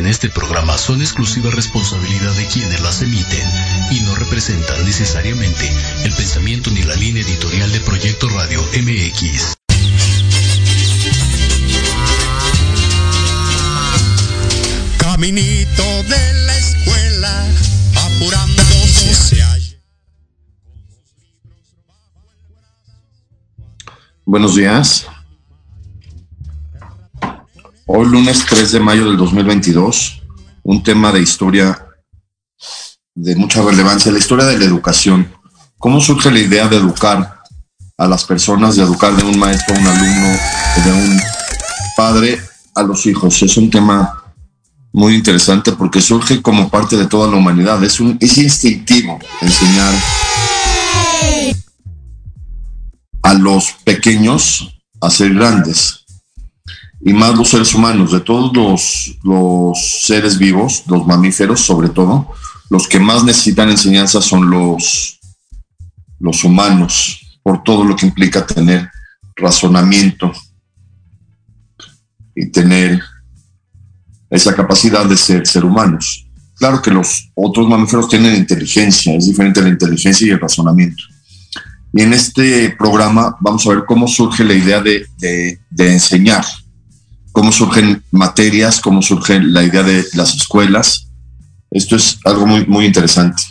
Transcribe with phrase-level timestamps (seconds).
[0.00, 3.46] en este programa son exclusiva responsabilidad de quienes las emiten
[3.90, 5.70] y no representan necesariamente
[6.04, 9.56] el pensamiento ni la línea editorial de Proyecto Radio MX.
[14.96, 17.46] Caminito de la escuela,
[17.94, 18.62] apurando
[24.24, 25.06] Buenos días.
[27.92, 30.22] Hoy lunes 3 de mayo del 2022,
[30.62, 31.88] un tema de historia
[33.16, 35.28] de mucha relevancia, la historia de la educación.
[35.76, 37.40] ¿Cómo surge la idea de educar
[37.98, 40.28] a las personas, de educar de un maestro a un alumno,
[40.84, 41.20] de un
[41.96, 42.40] padre
[42.76, 43.42] a los hijos?
[43.42, 44.22] Es un tema
[44.92, 47.82] muy interesante porque surge como parte de toda la humanidad.
[47.82, 49.92] Es, un, es instintivo enseñar
[53.24, 55.99] a los pequeños a ser grandes
[57.00, 62.28] y más los seres humanos, de todos los, los seres vivos, los mamíferos sobre todo,
[62.68, 65.18] los que más necesitan enseñanza son los,
[66.18, 68.90] los humanos, por todo lo que implica tener
[69.34, 70.32] razonamiento
[72.34, 73.00] y tener
[74.28, 76.26] esa capacidad de ser ser humanos.
[76.54, 81.02] Claro que los otros mamíferos tienen inteligencia, es diferente la inteligencia y el razonamiento.
[81.92, 86.44] Y en este programa vamos a ver cómo surge la idea de, enseñar,
[87.40, 91.08] cómo surgen materias, cómo surge la idea de las escuelas.
[91.70, 93.42] Esto es algo muy, muy interesante.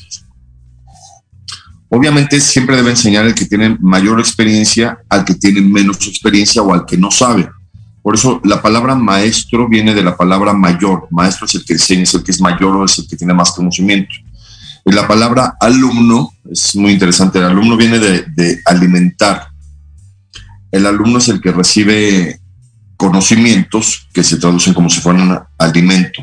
[1.88, 6.72] Obviamente siempre debe enseñar el que tiene mayor experiencia al que tiene menos experiencia o
[6.72, 7.50] al que no sabe.
[8.04, 11.08] Por eso la palabra maestro viene de la palabra mayor.
[11.10, 13.34] Maestro es el que enseña, es el que es mayor o es el que tiene
[13.34, 14.14] más conocimiento.
[14.86, 17.40] Y la palabra alumno es muy interesante.
[17.40, 19.48] El alumno viene de, alimentar.
[20.72, 22.39] El alumno es el que recibe
[23.00, 26.22] conocimientos que se traducen como si fueran alimento.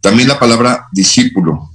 [0.00, 1.68] También la palabra discípulo.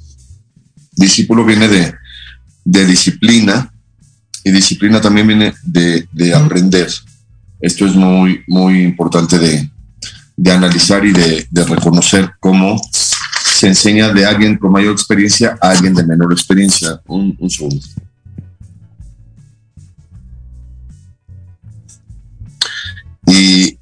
[0.94, 3.70] Discípulo viene de, disciplina
[4.42, 6.90] y disciplina también viene de, aprender.
[7.60, 9.70] Esto es muy, muy importante de,
[10.50, 16.06] analizar y de, reconocer cómo se enseña de alguien con mayor experiencia a alguien de
[16.06, 17.02] menor experiencia.
[17.08, 17.86] Un, segundo.
[23.28, 23.78] Y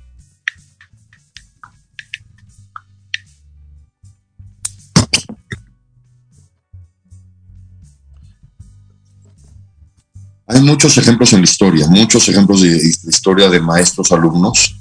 [10.54, 12.78] hay muchos ejemplos en la historia, muchos ejemplos de,
[13.08, 14.76] historia de maestros, alumnos,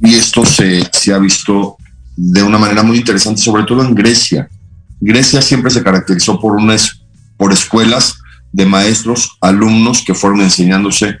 [0.00, 1.76] y esto se, ha visto
[2.16, 4.48] de una manera muy interesante, sobre todo en Grecia.
[5.00, 7.02] Grecia siempre se caracterizó por, unas,
[7.36, 8.14] por escuelas
[8.52, 11.16] de maestros, alumnos que fueron enseñándose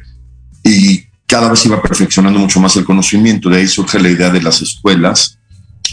[0.64, 3.50] y cada vez iba perfeccionando mucho más el conocimiento.
[3.50, 5.38] De ahí surge la idea de las escuelas,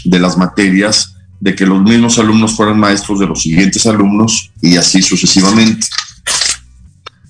[0.04, 4.78] de las materias, de que los mismos alumnos fueran maestros de los siguientes alumnos y
[4.78, 5.86] así sucesivamente.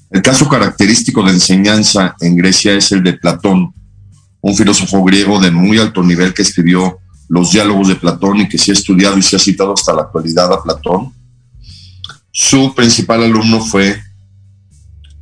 [0.08, 3.74] El caso característico de enseñanza en Grecia es el de Platón,
[4.40, 8.56] un filósofo griego de muy alto nivel que escribió los diálogos de Platón y que
[8.56, 11.12] se ha estudiado y se ha citado hasta la actualidad a Platón.
[12.30, 14.00] Su principal alumno fue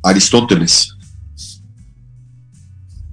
[0.03, 0.94] Aristóteles.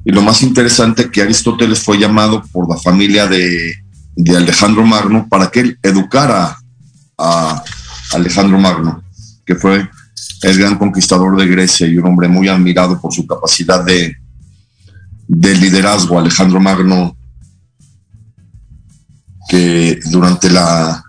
[0.04, 3.74] Y lo más interesante que Aristóteles fue llamado por la familia de,
[4.36, 6.58] Alejandro Magno para que él educara
[7.16, 7.62] a
[8.12, 9.02] Alejandro Magno,
[9.46, 9.88] que fue
[10.42, 14.16] el gran conquistador de Grecia y un hombre muy admirado por su capacidad de,
[15.28, 17.16] liderazgo, Alejandro Magno,
[19.48, 21.02] que durante la,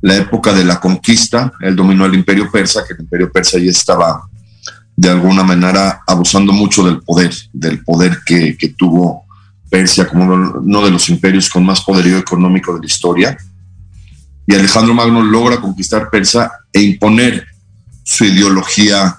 [0.00, 3.70] la época de la conquista, él dominó el imperio persa, que el imperio persa ya
[3.70, 4.29] estaba
[5.00, 9.24] de alguna manera abusando mucho del poder, del poder que, que tuvo
[9.70, 13.38] Persia como uno de los imperios con más poderío económico de la historia.
[14.46, 17.46] Y Alejandro Magno logra conquistar Persia e imponer
[18.02, 19.16] su ideología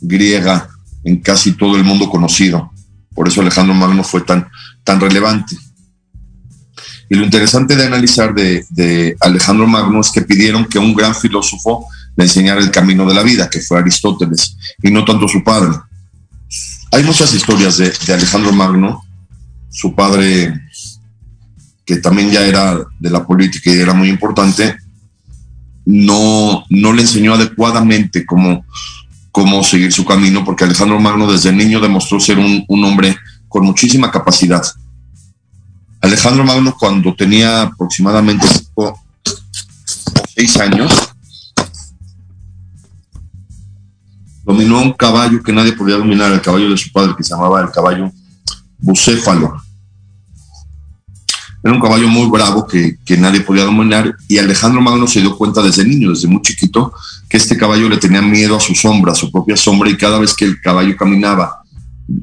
[0.00, 0.68] griega
[1.02, 2.70] en casi todo el mundo conocido.
[3.12, 4.46] Por eso Alejandro Magno fue tan,
[4.84, 5.56] tan relevante.
[7.10, 11.88] Y lo interesante de analizar de, Alejandro Magno es que pidieron que un gran filósofo
[12.16, 15.76] le enseñara el camino de la vida, que fue Aristóteles, y no tanto su padre.
[16.92, 19.02] Hay muchas historias de, de Alejandro Magno,
[19.70, 20.54] su padre,
[21.84, 24.76] que también ya era de la política y era muy importante,
[25.84, 28.64] no, no le enseñó adecuadamente cómo,
[29.30, 33.16] cómo seguir su camino, porque Alejandro Magno desde niño demostró ser un, hombre
[33.48, 34.64] con muchísima capacidad.
[36.00, 40.92] Alejandro Magno cuando tenía aproximadamente cinco o seis años,
[44.44, 47.60] dominó un caballo que nadie podía dominar, el caballo de su padre, que se llamaba
[47.62, 48.10] el caballo
[48.78, 49.54] bucéfalo.
[51.62, 55.34] Era un caballo muy bravo que, que, nadie podía dominar y Alejandro Magno se dio
[55.34, 56.92] cuenta desde niño, desde muy chiquito,
[57.26, 60.18] que este caballo le tenía miedo a su sombra, a su propia sombra y cada
[60.18, 61.62] vez que el caballo caminaba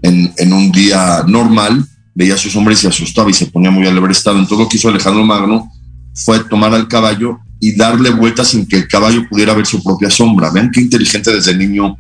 [0.04, 1.84] en, en un día normal,
[2.14, 4.38] veía su sombra y se asustaba y se ponía muy estado.
[4.38, 5.72] Entonces lo que hizo Alejandro Magno
[6.14, 10.12] fue tomar al caballo y darle vueltas sin que el caballo pudiera ver su propia
[10.12, 10.52] sombra.
[10.52, 11.98] Vean qué inteligente desde niño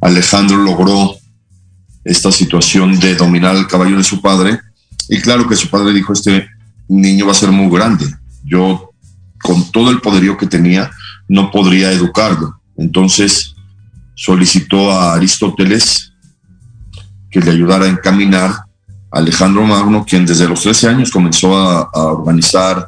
[0.00, 1.16] Alejandro logró
[2.04, 4.60] esta situación de dominar el caballo de su padre.
[5.08, 6.46] Y claro que su padre dijo, este
[6.88, 8.06] niño va a ser muy grande.
[8.44, 8.90] Yo,
[9.42, 10.90] con todo el poderío que tenía,
[11.28, 12.60] no podría educarlo.
[12.76, 13.54] Entonces
[14.14, 16.12] solicitó a Aristóteles
[17.30, 21.90] que le ayudara a encaminar a Alejandro Magno, quien desde los 13 años comenzó a,
[21.92, 22.86] organizar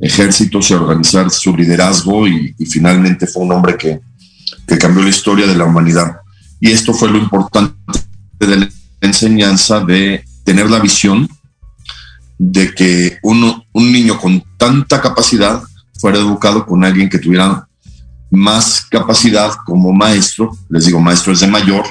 [0.00, 4.00] ejércitos y a organizar su liderazgo y, finalmente fue un hombre que,
[4.66, 6.16] que cambió la historia de la humanidad.
[6.64, 7.74] Y esto fue lo importante
[8.38, 8.68] de la
[9.02, 11.28] enseñanza de tener la visión
[12.38, 15.62] de que uno, un niño con tanta capacidad
[16.00, 17.68] fuera educado con alguien que tuviera
[18.30, 21.84] más capacidad como maestro, les digo, maestro es de mayor,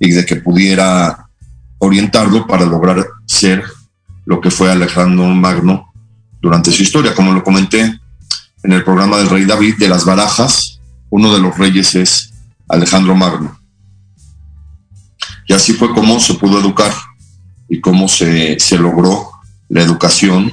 [0.00, 1.28] y de que pudiera
[1.78, 3.62] orientarlo para lograr ser
[4.26, 5.92] lo que fue Alejandro Magno
[6.42, 7.14] durante su historia.
[7.14, 7.82] Como lo comenté
[8.64, 12.34] en el programa del rey David de las barajas, uno de los reyes es
[12.68, 13.57] Alejandro Magno.
[15.48, 16.92] Y así fue como se pudo educar
[17.68, 19.30] y cómo se, se logró
[19.68, 20.52] la educación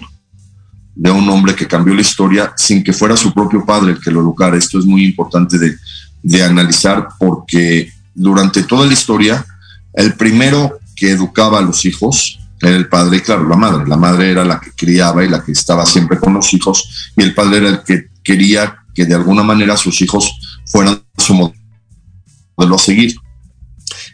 [0.95, 4.09] de un hombre que cambió la historia sin que fuera su propio padre el que
[4.09, 4.57] lo educara.
[4.57, 5.75] Esto es muy importante de,
[6.23, 9.45] de analizar porque durante toda la historia,
[9.93, 13.85] el primero que educaba a los hijos era el padre y claro, la madre.
[13.87, 17.21] La madre era la que criaba y la que estaba siempre con los hijos y
[17.21, 20.31] el padre era el que quería que de alguna manera sus hijos
[20.65, 23.15] fueran su modelo a seguir.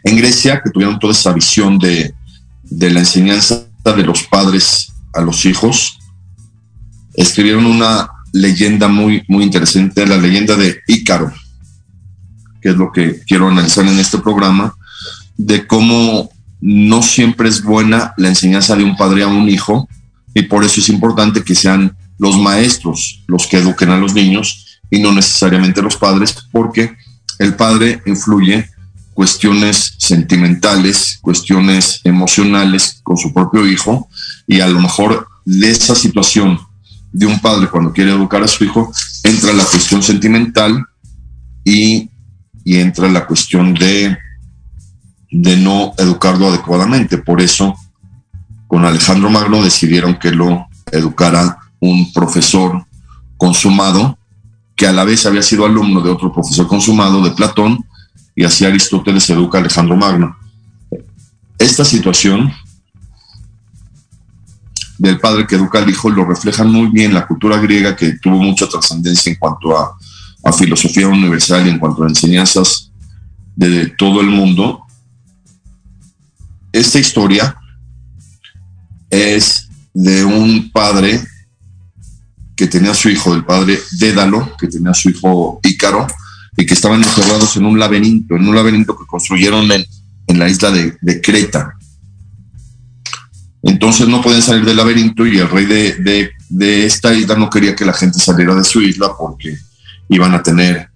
[0.04, 2.14] En Grecia, que tuvieron toda esa visión de,
[2.70, 5.98] la enseñanza de los padres a los hijos,
[7.14, 11.32] escribieron una leyenda muy, muy interesante, la leyenda de Ícaro,
[12.60, 14.74] que es lo que quiero analizar en este programa,
[15.36, 16.30] de cómo
[16.60, 19.88] no siempre es buena la enseñanza de un padre a un hijo,
[20.34, 24.80] y por eso es importante que sean los maestros los que eduquen a los niños
[24.90, 26.96] y no necesariamente los padres, porque
[27.38, 28.68] el padre influye
[29.22, 34.08] cuestiones sentimentales, cuestiones emocionales con su propio hijo
[34.48, 36.58] y a lo mejor de esa situación
[37.12, 40.84] de un padre cuando quiere educar a su hijo entra la cuestión sentimental
[41.64, 42.10] y,
[42.64, 44.18] y entra la cuestión de,
[45.30, 47.18] de no educarlo adecuadamente.
[47.18, 47.76] Por eso
[48.66, 52.84] con Alejandro Magno decidieron que lo educara un profesor
[53.36, 54.18] consumado
[54.74, 57.86] que a la vez había sido alumno de otro profesor consumado de Platón
[58.34, 60.36] y así Aristóteles educa a Alejandro Magno.
[61.58, 62.52] Esta situación
[64.98, 68.36] del padre que educa al hijo lo refleja muy bien la cultura griega que tuvo
[68.38, 69.96] mucha trascendencia en cuanto a,
[70.56, 72.90] filosofía universal y en cuanto a enseñanzas
[73.54, 74.82] de, todo el mundo.
[76.72, 77.56] Esta historia
[79.08, 81.20] es de un padre
[82.56, 86.06] que tenía su hijo, del padre Dédalo, que tenía su hijo Ícaro,
[86.56, 90.70] y que estaban encerrados en un laberinto, en un laberinto que construyeron en, la isla
[90.70, 91.76] de, Creta.
[93.62, 97.76] Entonces no pueden salir del laberinto y el rey de, de, esta isla no quería
[97.76, 99.56] que la gente saliera de su isla porque
[100.08, 100.88] iban a tener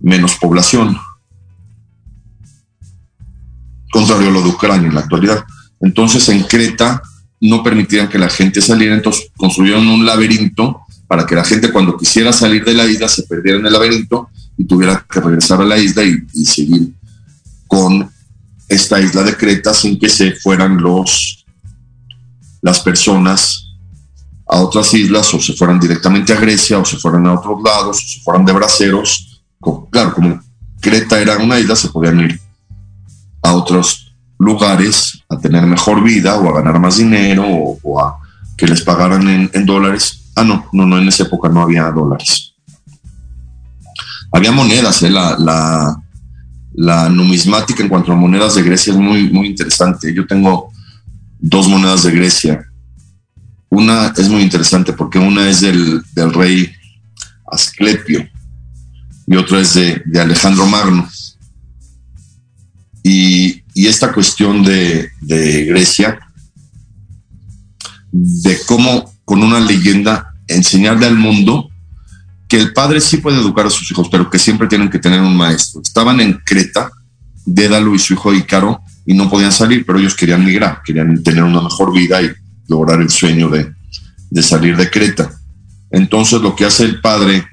[0.00, 0.96] menos población.
[3.90, 5.44] Contrario a lo de Ucrania en la actualidad.
[5.80, 7.02] Entonces en Creta
[7.40, 11.96] no permitían que la gente saliera, entonces construyeron un laberinto para que la gente cuando
[11.96, 14.28] quisiera salir de la isla se perdiera en el laberinto
[14.58, 16.92] y tuviera que regresar a la isla y, seguir
[17.68, 18.10] con
[18.68, 21.46] esta isla de Creta sin que se fueran los
[22.60, 23.64] las personas
[24.48, 27.98] a otras islas o se fueran directamente a Grecia o se fueran a otros lados
[27.98, 29.44] o se fueran de braceros.
[29.90, 30.40] Claro, como
[30.80, 32.40] Creta era una isla, se podían ir
[33.42, 38.18] a otros lugares a tener mejor vida o a ganar más dinero o, a
[38.56, 40.32] que les pagaran en, en, dólares.
[40.34, 42.47] Ah, no, no, no, en esa época no había dólares
[44.32, 45.10] había monedas, ¿eh?
[45.10, 45.36] la,
[46.74, 50.14] la, numismática en cuanto a monedas de Grecia es muy, muy interesante.
[50.14, 50.70] Yo tengo
[51.38, 52.64] dos monedas de Grecia.
[53.70, 56.70] Una es muy interesante porque una es del, rey
[57.50, 58.28] Asclepio
[59.26, 61.08] y otra es de, Alejandro Magno.
[63.02, 66.18] Y, esta cuestión de, de, Grecia
[68.10, 71.67] de cómo con una leyenda enseñarle al mundo
[72.48, 75.20] que el padre sí puede educar a sus hijos, pero que siempre tienen que tener
[75.20, 75.82] un maestro.
[75.82, 76.90] Estaban en Creta,
[77.44, 81.42] Dédalo y su hijo Ícaro, y no podían salir, pero ellos querían migrar, querían tener
[81.42, 82.30] una mejor vida y
[82.66, 83.72] lograr el sueño de,
[84.30, 85.30] de salir de Creta.
[85.90, 87.46] Entonces lo que hace el padre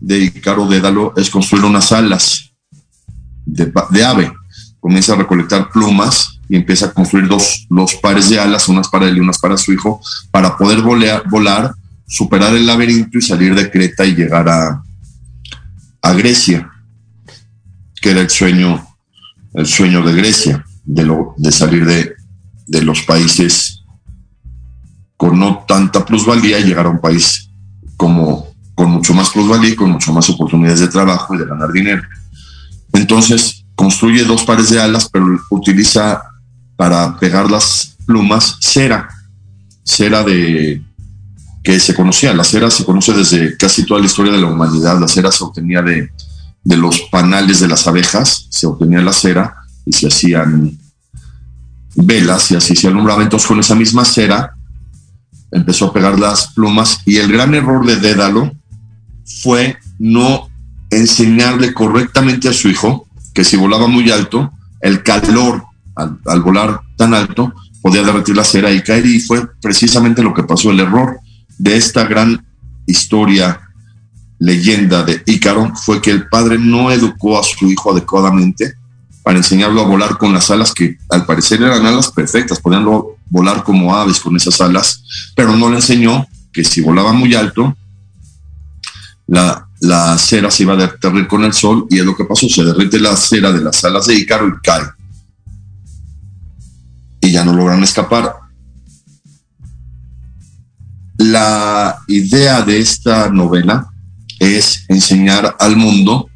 [0.00, 2.52] de Ícaro Dédalo es construir unas alas
[3.44, 4.32] de, ave.
[4.80, 9.08] Comienza a recolectar plumas y empieza a construir dos, dos pares de alas, unas para
[9.08, 10.00] él y unas para su hijo,
[10.30, 11.74] para poder volar, volar
[12.06, 14.82] superar el laberinto y salir de Creta y llegar a,
[16.02, 16.70] a Grecia,
[18.00, 18.86] que era el sueño,
[19.54, 22.14] el sueño de Grecia, de, lo, de salir de,
[22.66, 23.82] de los países
[25.16, 27.50] con no tanta plusvalía y llegar a un país
[27.96, 31.72] como con mucho más plusvalía y con mucho más oportunidades de trabajo y de ganar
[31.72, 32.02] dinero.
[32.92, 36.22] Entonces construye dos pares de alas, pero utiliza
[36.76, 39.08] para pegar las plumas cera,
[39.82, 40.82] cera de
[41.66, 42.32] que se conocía.
[42.32, 45.00] La cera se conoce desde casi toda la historia de la humanidad.
[45.00, 46.12] La cera se obtenía de,
[46.62, 50.78] de los panales de las abejas, se obtenía la cera y se hacían
[51.96, 53.24] velas y así se alumbraba.
[53.24, 54.54] Entonces con esa misma cera
[55.50, 58.52] empezó a pegar las plumas y el gran error de Dédalo
[59.42, 60.48] fue no
[60.90, 65.64] enseñarle correctamente a su hijo que si volaba muy alto, el calor
[65.96, 70.32] al, al volar tan alto podía derretir la cera y caer y fue precisamente lo
[70.32, 71.18] que pasó, el error
[71.58, 72.44] de esta gran
[72.86, 73.60] historia,
[74.38, 78.74] leyenda de Ícaro, fue que el padre no educó a su hijo adecuadamente
[79.22, 82.86] para enseñarlo a volar con las alas que al parecer eran alas perfectas, podían
[83.28, 85.02] volar como aves con esas alas,
[85.34, 87.76] pero no le enseñó que si volaba muy alto,
[89.26, 92.48] la, la cera se iba a derretir con el sol y es lo que pasó,
[92.48, 94.84] se derrite la cera de las alas de Ícaro y cae.
[97.20, 98.45] Y ya no logran escapar
[101.46, 103.88] la idea de esta novela
[104.38, 106.28] es enseñar al mundo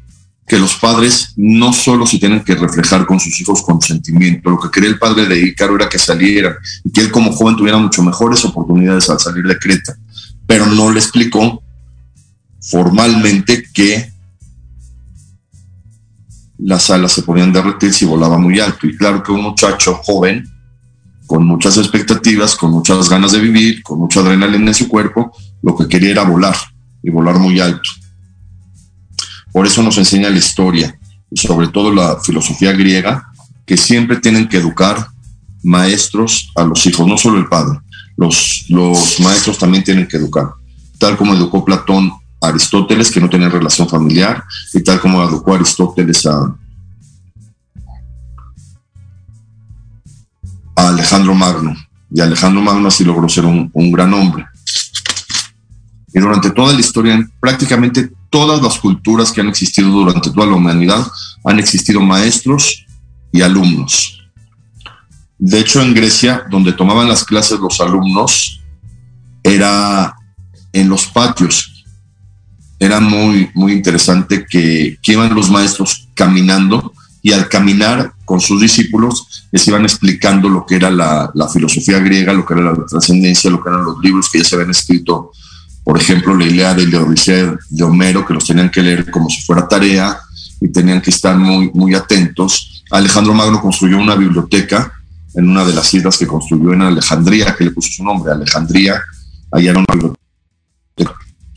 [0.47, 4.59] que los padres no solo se tienen que reflejar con sus hijos con sentimiento, lo
[4.59, 7.77] que quería el padre de Ícaro era que salieran y que él como joven tuviera
[7.77, 9.95] mucho mejores oportunidades al salir de Creta,
[10.45, 11.61] pero no le explicó
[12.59, 14.11] formalmente que
[16.57, 18.85] las alas se podían derretir si volaba muy alto.
[18.85, 20.45] Y claro que un muchacho joven
[21.31, 25.77] con muchas expectativas, con muchas ganas de vivir, con mucha adrenalina en su cuerpo, lo
[25.77, 26.57] que quería era volar
[27.01, 27.89] y volar muy alto.
[29.53, 30.93] Por eso nos enseña la historia,
[31.29, 33.31] y sobre todo la filosofía griega,
[33.65, 35.07] que siempre tienen que educar
[35.63, 37.79] maestros a los hijos, no solo el padre.
[38.17, 38.65] Los,
[39.21, 40.49] maestros también tienen que educar,
[40.97, 42.11] tal como educó Platón
[42.41, 46.53] a Aristóteles, que no tenía relación familiar, y tal como educó Aristóteles a,
[50.91, 51.75] Alejandro Magno.
[52.13, 54.45] Y Alejandro Magno así logró ser un, gran hombre.
[56.13, 60.55] Y durante toda la historia, prácticamente todas las culturas que han existido durante toda la
[60.55, 61.05] humanidad,
[61.43, 62.85] han existido maestros
[63.31, 64.21] y alumnos.
[65.37, 68.61] De hecho, en Grecia, donde tomaban las clases los alumnos,
[69.43, 70.13] era
[70.73, 71.85] en los patios.
[72.77, 79.45] Era muy, muy interesante que iban los maestros caminando y al caminar con sus discípulos
[79.51, 83.61] les iban explicando lo que era la, filosofía griega, lo que era la trascendencia, lo
[83.61, 85.31] que eran los libros que ya se habían escrito,
[85.83, 90.17] por ejemplo, la Ilíada de Homero, que los tenían que leer como si fuera tarea
[90.59, 92.83] y tenían que estar muy, muy atentos.
[92.91, 94.91] Alejandro Magno construyó una biblioteca
[95.33, 99.01] en una de las islas que construyó en Alejandría, que le puso su nombre, Alejandría.
[99.51, 99.83] Allá era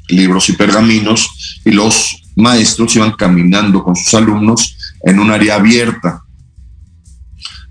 [0.08, 4.73] libros y pergaminos, y los maestros iban caminando con sus alumnos
[5.04, 6.22] en un área abierta,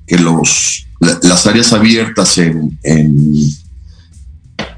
[0.05, 2.77] que los, las áreas abiertas en,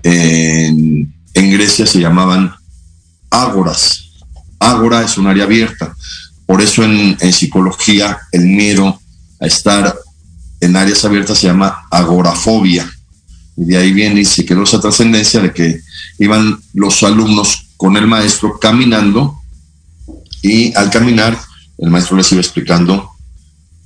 [0.03, 2.53] en, en, Grecia se llamaban
[3.29, 4.11] ágoras.
[4.59, 5.94] Ágora es un área abierta.
[6.46, 9.00] Por eso en, en, psicología el miedo
[9.41, 9.96] a estar
[10.61, 12.89] en áreas abiertas se llama agorafobia.
[13.57, 15.81] Y de ahí viene y se quedó esa trascendencia de que
[16.20, 19.41] iban los alumnos con el maestro caminando
[20.41, 21.37] y al caminar
[21.77, 23.11] el maestro les iba explicando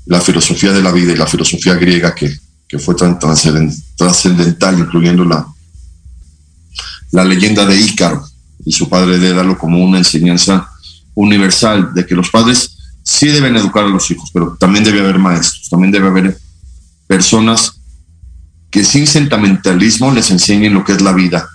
[0.05, 2.31] la filosofía de la vida y la filosofía griega que,
[2.67, 5.45] que fue tan trascendental, incluyendo la,
[7.11, 8.27] la leyenda de Ícaro
[8.65, 10.69] y su padre Dédalo como una enseñanza
[11.15, 15.17] universal de que los padres sí deben educar a los hijos, pero también debe haber
[15.17, 16.37] maestros, también debe haber
[17.07, 17.73] personas
[18.69, 21.49] que sin sentimentalismo les enseñen lo que es la vida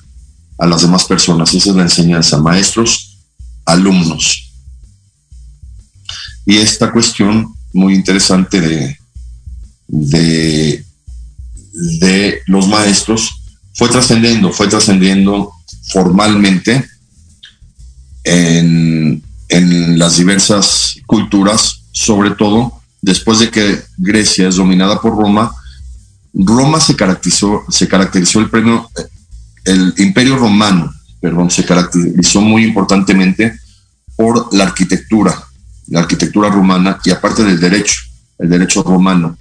[0.59, 1.55] a las demás personas.
[1.55, 3.19] Esa es la enseñanza, maestros,
[3.65, 4.44] alumnos.
[6.47, 8.99] Y esta cuestión muy interesante de,
[9.89, 10.85] de,
[11.73, 13.31] de los maestros
[13.75, 15.53] fue trascendiendo, fue trascendiendo
[15.89, 16.85] formalmente
[18.23, 25.53] en, en las diversas culturas, sobre todo después de que Grecia es dominada por Roma,
[26.33, 28.89] Roma se caracterizó, se caracterizó el premio,
[29.65, 33.59] el imperio romano, perdón, se caracterizó muy importantemente
[34.17, 35.44] por la arquitectura,
[35.89, 37.95] la arquitectura romana y aparte del derecho,
[38.39, 39.37] el derecho romano,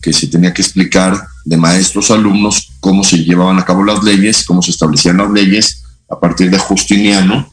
[0.00, 4.44] que se tenía que explicar de maestros alumnos cómo se llevaban a cabo las leyes,
[4.44, 7.50] cómo se establecían las leyes a partir de Justiniano,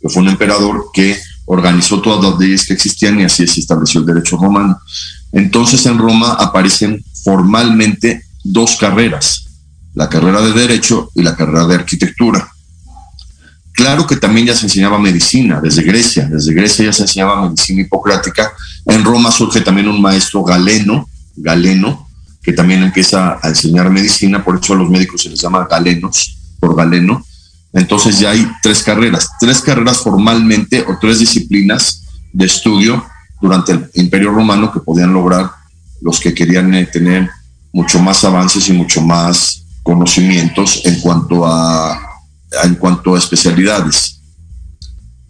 [0.00, 4.00] que fue un emperador que organizó todas las leyes que existían y así se estableció
[4.00, 4.80] el derecho romano.
[5.32, 9.46] Entonces en Roma aparecen formalmente dos carreras,
[9.94, 12.48] la carrera de derecho y la carrera de arquitectura.
[13.72, 17.82] Claro que también ya se enseñaba medicina desde Grecia, desde Grecia ya se enseñaba medicina
[17.82, 18.52] hipocrática.
[18.86, 22.08] En Roma surge también un maestro galeno, galeno,
[22.42, 26.36] que también empieza a enseñar medicina, por eso a los médicos se les llama galenos,
[26.58, 27.24] por galeno.
[27.72, 32.02] Entonces ya hay tres carreras, tres carreras formalmente o tres disciplinas
[32.32, 33.04] de estudio
[33.40, 35.50] durante el Imperio Romano que podían lograr
[36.00, 37.28] los que querían eh, tener
[37.72, 42.09] mucho más avances y mucho más conocimientos en cuanto a,
[42.64, 44.20] en cuanto a especialidades,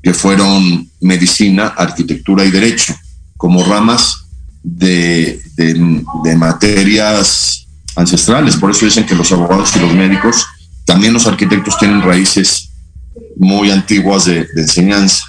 [0.03, 2.95] que fueron medicina, arquitectura y derecho,
[3.37, 4.27] como ramas
[4.63, 8.57] de, de materias ancestrales.
[8.57, 10.47] Por eso dicen que los abogados y los médicos
[10.91, 12.71] también los arquitectos tienen raíces
[13.37, 15.23] muy antiguas de, enseñanza.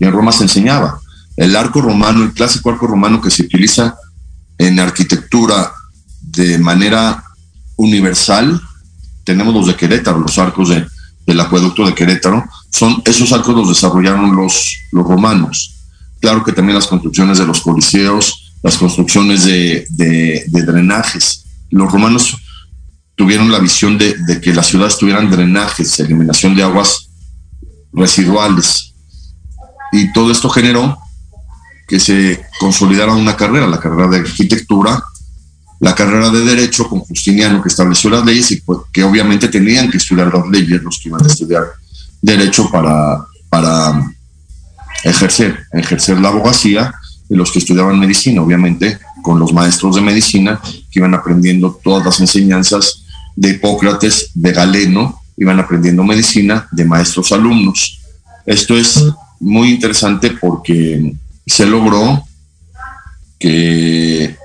[0.00, 1.00] Y en Roma se enseñaba.
[1.36, 3.96] El arco romano, el clásico arco romano que se utiliza
[4.58, 5.72] en arquitectura
[6.20, 7.22] de manera
[7.76, 8.60] universal,
[9.28, 14.34] tenemos los de Querétaro, los arcos del acueducto de Querétaro, son esos arcos los desarrollaron
[14.34, 15.74] los, los romanos.
[16.18, 21.44] Claro que también las construcciones de los coliseos, las construcciones de, de drenajes.
[21.68, 22.38] Los romanos
[23.18, 27.10] tuvieron la visión de, que las ciudades tuvieran drenajes, eliminación de aguas
[27.92, 28.94] residuales.
[29.92, 30.96] Y todo esto generó
[31.86, 35.02] que se consolidara una carrera, la carrera de arquitectura,
[35.80, 38.62] la carrera de derecho con Justiniano que estableció las leyes y
[38.92, 41.64] que obviamente tenían que estudiar las leyes los que iban a estudiar
[42.20, 44.04] derecho para, para
[45.04, 46.92] ejercer, ejercer la abogacía
[47.28, 52.04] y los que estudiaban medicina, obviamente con los maestros de medicina que iban aprendiendo todas
[52.04, 53.04] las enseñanzas
[53.36, 58.00] de Hipócrates, de Galeno, iban aprendiendo medicina de maestros alumnos.
[58.46, 59.04] Esto es
[59.38, 61.14] muy interesante porque
[61.46, 62.24] se logró
[63.38, 64.36] que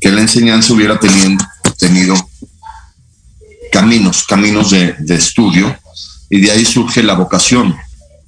[0.00, 2.14] que la enseñanza hubiera tenido,
[3.70, 5.76] caminos, caminos de, estudio,
[6.30, 7.76] y de ahí surge la vocación.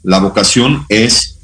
[0.02, 1.38] La vocación es,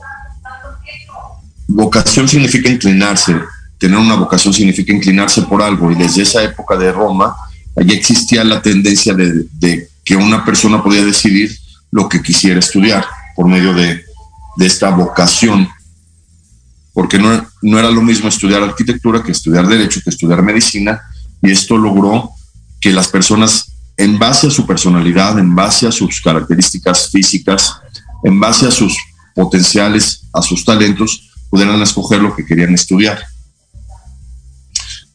[1.67, 3.37] vocación significa inclinarse,
[3.79, 7.35] tener una vocación significa inclinarse por algo, y desde esa época de Roma,
[7.77, 11.57] allí existía la tendencia de, de que una persona podía decidir
[11.91, 14.05] lo que quisiera estudiar por medio de,
[14.59, 15.69] de esta vocación,
[16.93, 21.01] porque no, no, era lo mismo estudiar arquitectura que estudiar derecho, que estudiar medicina,
[21.41, 22.31] y esto logró
[22.81, 27.73] que las personas en base a su personalidad, en base a sus características físicas,
[28.25, 28.97] en base a sus
[29.33, 33.23] potenciales, a sus talentos, pudieran escoger lo que querían estudiar.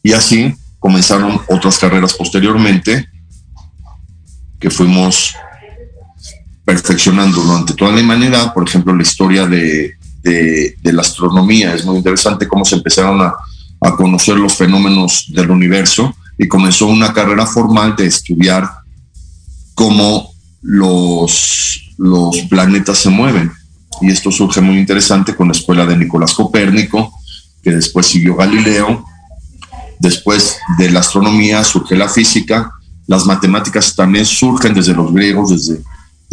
[0.02, 3.10] Y así comenzaron otras carreras posteriormente
[4.58, 5.36] que fuimos
[6.66, 9.98] perfeccionando durante toda la humanidad, por ejemplo, la historia de,
[10.84, 11.74] la astronomía.
[11.74, 13.34] Es muy interesante cómo se empezaron a,
[13.98, 18.66] conocer los fenómenos del universo y comenzó una carrera formal de estudiar
[19.74, 23.52] cómo los, los planetas se mueven.
[24.00, 27.12] Y esto surge muy interesante con la escuela de Nicolás Copérnico,
[27.62, 29.04] que después siguió Galileo.
[30.00, 32.72] Después de la astronomía surge la física.
[33.08, 35.84] Las matemáticas también surgen desde los griegos, desde,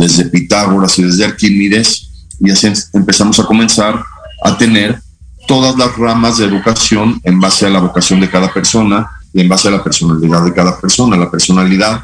[0.01, 2.09] desde Pitágoras y desde Arquímedes.
[2.41, 4.03] Y así empezamos a comenzar
[4.43, 5.01] a tener
[5.47, 9.49] todas las ramas de educación en base a la vocación de cada persona y en
[9.49, 11.17] base a la personalidad de cada persona.
[11.17, 12.03] La personalidad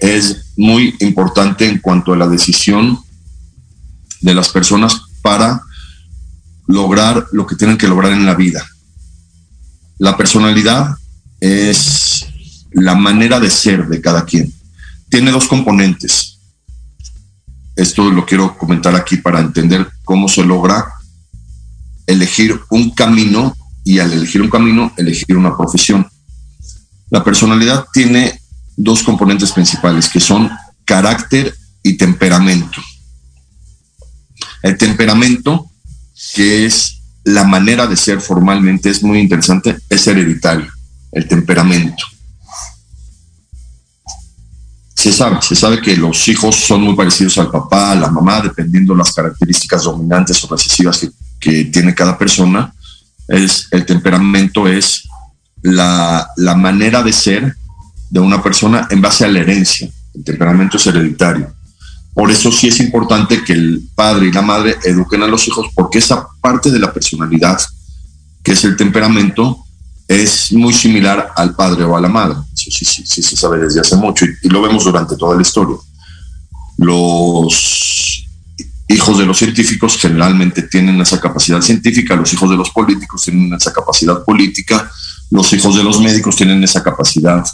[0.00, 2.98] es muy importante en cuanto a la decisión
[4.20, 5.62] de las personas para
[6.66, 8.66] lograr lo que tienen que lograr en la vida.
[9.98, 10.96] La personalidad
[11.38, 12.26] es
[12.72, 14.52] la manera de ser de cada quien.
[15.08, 16.31] Tiene dos componentes.
[17.76, 20.86] Esto lo quiero comentar aquí para entender cómo se logra
[22.06, 26.06] elegir un camino y al elegir un camino, elegir una profesión.
[27.10, 28.40] La personalidad tiene
[28.76, 30.50] dos componentes principales, que son
[30.84, 32.82] carácter y temperamento.
[34.62, 35.70] El temperamento,
[36.34, 40.70] que es la manera de ser formalmente, es muy interesante, es hereditario,
[41.12, 42.04] el temperamento.
[45.02, 48.40] Se sabe, se sabe que los hijos son muy parecidos al papá, a la mamá,
[48.40, 51.10] dependiendo las características dominantes o recesivas que,
[51.40, 52.72] que tiene cada persona.
[53.26, 55.08] Es, el temperamento es
[55.60, 57.56] la, la manera de ser
[58.10, 59.90] de una persona en base a la herencia.
[60.14, 61.52] El temperamento es hereditario.
[62.14, 65.66] Por eso sí es importante que el padre y la madre eduquen a los hijos,
[65.74, 67.60] porque esa parte de la personalidad,
[68.44, 69.61] que es el temperamento,
[70.12, 72.36] es muy similar al padre o a la madre.
[72.52, 75.36] Eso sí, sí, sí se sabe desde hace mucho y, y lo vemos durante toda
[75.36, 75.76] la historia.
[76.78, 78.26] Los
[78.88, 83.52] hijos de los científicos generalmente tienen esa capacidad científica, los hijos de los políticos tienen
[83.54, 84.90] esa capacidad política,
[85.30, 87.44] los hijos de los médicos tienen esa capacidad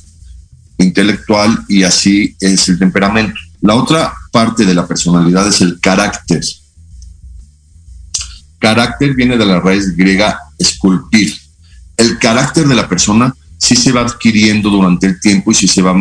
[0.79, 3.38] intelectual y así es el temperamento.
[3.61, 6.42] La otra parte de la personalidad es el carácter.
[8.59, 11.37] Carácter viene de la raíz griega esculpir.
[11.98, 15.82] El carácter de la persona sí se va adquiriendo durante el tiempo y sí se
[15.82, 15.94] va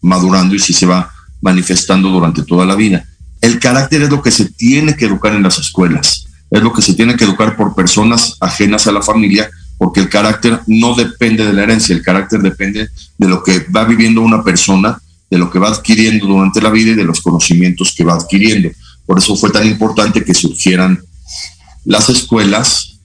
[0.00, 3.04] madurando y sí se va manifestando durante toda la vida.
[3.40, 6.82] El carácter es lo que se tiene que educar en las escuelas, es lo que
[6.82, 11.46] se tiene que educar por personas ajenas a la familia porque el carácter no depende
[11.46, 15.50] de la herencia, el carácter depende de lo que va viviendo una persona, de lo
[15.50, 18.70] que va adquiriendo durante la vida y de los conocimientos que va adquiriendo.
[19.06, 21.00] Por eso fue tan importante que surgieran
[21.84, 22.97] las escuelas,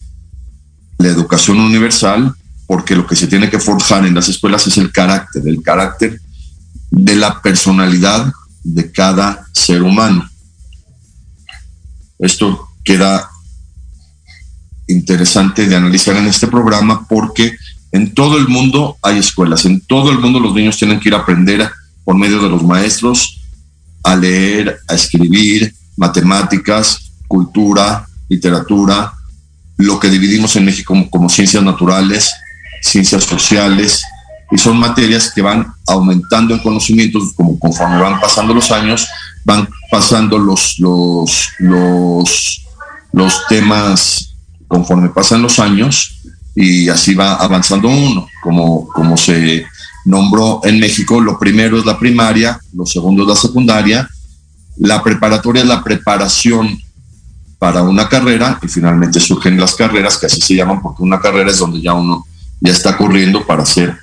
[0.98, 2.34] la educación universal,
[2.68, 6.20] porque lo que se tiene que forjar en las escuelas es el carácter, el carácter
[6.92, 8.32] de la personalidad
[8.64, 10.30] de cada ser humano.
[12.20, 13.30] Esto queda
[14.88, 17.56] interesante de analizar en este programa porque
[17.92, 21.16] en todo el mundo hay escuelas, en todo el mundo los niños tienen que ir
[21.16, 21.70] a aprender
[22.04, 23.42] por medio de los maestros
[24.04, 29.14] a leer, a escribir, matemáticas, cultura, literatura,
[29.78, 32.32] lo que dividimos en México como, ciencias naturales,
[32.82, 34.04] ciencias sociales,
[34.52, 39.08] y son materias que van aumentando en conocimientos como conforme van pasando los años,
[39.46, 42.66] van pasando los, los, los,
[43.12, 44.34] los temas
[44.68, 46.20] conforme pasan los años
[46.56, 49.66] y así va avanzando uno, como, como se
[50.06, 54.10] nombró en México, lo primero es la primaria, lo segundo es la secundaria,
[54.78, 56.80] la preparatoria es la preparación
[57.64, 61.50] para una carrera y finalmente surgen las carreras, que así se llaman porque una carrera
[61.50, 62.26] es donde ya uno
[62.60, 63.98] ya está corriendo para hacer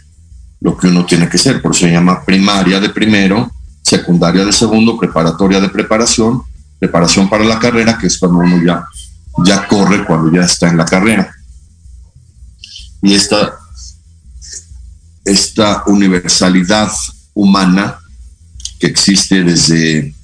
[0.62, 3.50] lo que uno tiene que ser, por eso se llama primaria de primero,
[3.82, 6.42] secundaria de segundo, preparatoria de preparación,
[6.78, 8.82] preparación para la carrera, que es cuando uno ya
[9.44, 11.30] ya corre cuando ya está en la carrera.
[13.02, 13.58] Y esta,
[15.22, 16.90] esta universalidad
[17.34, 17.98] humana
[18.78, 20.14] que existe desde,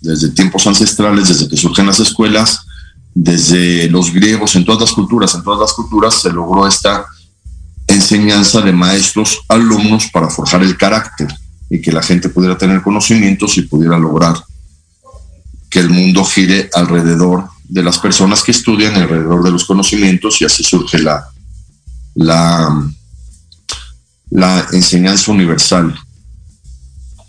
[0.00, 2.66] desde tiempos ancestrales, desde que surgen las escuelas,
[3.14, 7.04] desde los griegos, en todas las culturas, en todas las culturas se logró esta
[7.86, 11.28] enseñanza de maestros, alumnos para forjar el carácter
[11.68, 14.34] y que la gente pudiera tener conocimientos y pudiera lograr
[15.68, 20.44] que el mundo gire alrededor de las personas que estudian alrededor de los conocimientos y
[20.44, 21.24] así surge la,
[22.14, 22.90] la,
[24.30, 25.96] la enseñanza universal,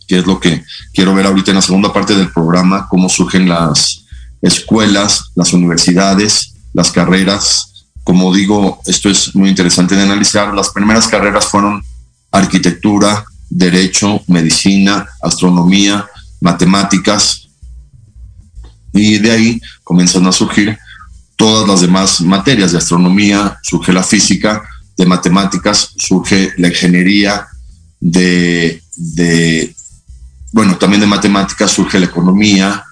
[0.07, 0.63] que es lo que
[0.93, 4.00] quiero ver ahorita en la segunda parte del programa, cómo surgen las
[4.41, 7.85] escuelas, las universidades, las carreras.
[8.03, 10.53] Como digo, esto es muy interesante de analizar.
[10.53, 11.83] Las primeras carreras fueron
[12.31, 16.07] arquitectura, derecho, medicina, astronomía,
[16.39, 17.49] matemáticas,
[18.93, 20.77] y de ahí comienzan a surgir
[21.35, 24.61] todas las demás materias de astronomía, surge la física,
[24.97, 27.47] de matemáticas, surge la ingeniería,
[27.99, 29.75] de, de
[30.51, 32.83] bueno, también de matemáticas surge la economía,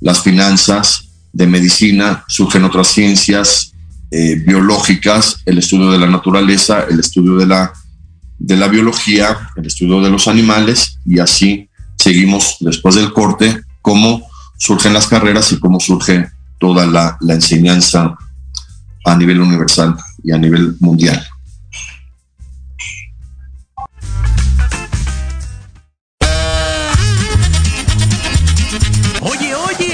[0.00, 3.72] las finanzas, de medicina surgen otras ciencias
[4.10, 7.72] eh, biológicas, el estudio de la naturaleza, el estudio de la,
[8.38, 14.22] de la biología, el estudio de los animales, y así seguimos después del corte como
[14.58, 18.16] surgen las carreras y cómo surge toda la enseñanza
[19.04, 21.24] a nivel universal y a nivel mundial.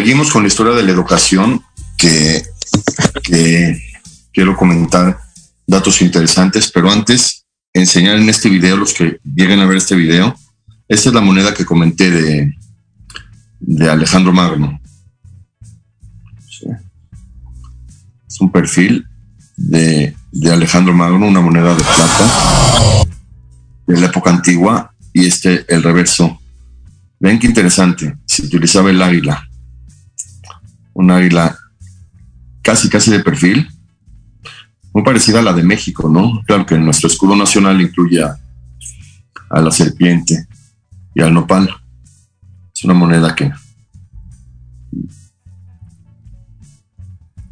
[0.00, 1.62] Seguimos con la historia de la educación
[1.98, 2.42] que,
[4.32, 5.20] quiero comentar
[5.66, 10.34] datos interesantes, pero antes enseñar en este video, los que lleguen a ver este video,
[10.88, 12.54] esta es la moneda que comenté de,
[13.60, 14.80] de Alejandro Magno.
[18.26, 19.06] Es un perfil
[19.54, 23.04] de, de Alejandro Magno, una moneda de plata
[23.86, 26.40] de la época antigua, y este el reverso.
[27.18, 29.49] Ven qué interesante, se utilizaba el águila,
[30.94, 31.56] un águila
[32.62, 33.68] casi casi de perfil,
[34.92, 36.42] muy parecida a la de México, ¿no?
[36.46, 38.36] Claro que nuestro escudo nacional incluye a,
[39.50, 40.46] a la serpiente
[41.14, 41.68] y al nopal.
[42.74, 43.52] Es una moneda que,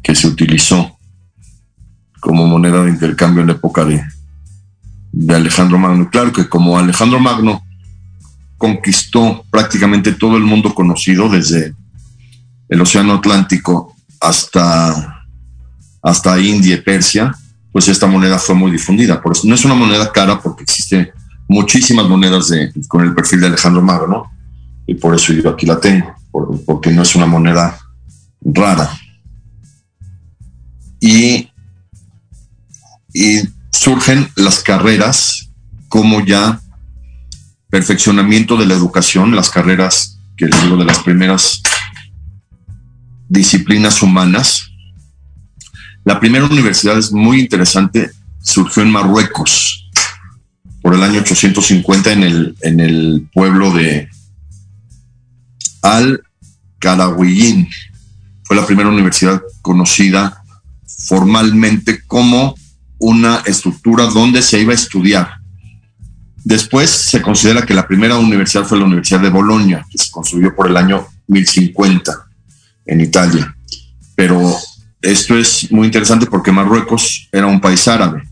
[0.03, 0.97] que se utilizó
[2.19, 4.03] como moneda de intercambio en la época de,
[5.11, 6.09] de Alejandro Magno.
[6.09, 7.63] Claro que como Alejandro Magno
[8.57, 11.73] conquistó prácticamente todo el mundo conocido, desde
[12.69, 15.25] el Océano Atlántico hasta,
[16.01, 17.35] hasta India y Persia,
[17.71, 19.21] pues esta moneda fue muy difundida.
[19.21, 21.11] Por eso no es una moneda cara porque existe
[21.47, 24.31] muchísimas monedas de, con el perfil de Alejandro Magno
[24.85, 26.13] y por eso yo aquí la tengo,
[26.65, 27.77] porque no es una moneda
[28.41, 28.89] rara.
[30.99, 31.49] Y,
[33.13, 35.49] y surgen las carreras
[35.87, 36.59] como ya
[37.69, 41.61] perfeccionamiento de la educación, las carreras que les digo de las primeras
[43.29, 44.71] disciplinas humanas.
[46.03, 48.09] La primera universidad es muy interesante,
[48.41, 49.89] surgió en Marruecos
[50.81, 54.09] por el año 850 en el, en el pueblo de
[55.83, 57.69] Al-Karawiyyin.
[58.43, 60.43] Fue la primera universidad conocida
[60.87, 62.55] formalmente como
[62.97, 65.35] una estructura donde se iba a estudiar.
[66.43, 70.55] Después se considera que la primera universidad fue la Universidad de Bolonia, que se construyó
[70.55, 72.28] por el año 1050
[72.89, 73.55] en Italia.
[74.15, 74.57] Pero
[75.01, 78.23] esto es muy interesante porque Marruecos era un país árabe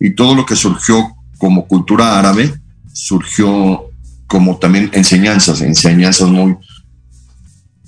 [0.00, 2.52] y todo lo que surgió como cultura árabe
[2.92, 3.84] surgió
[4.26, 6.56] como también enseñanzas, enseñanzas muy,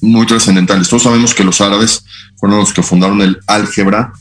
[0.01, 0.89] muy trascendentales.
[0.89, 2.05] Todos sabemos que los árabes
[2.39, 4.13] fueron los que fundaron el álgebra,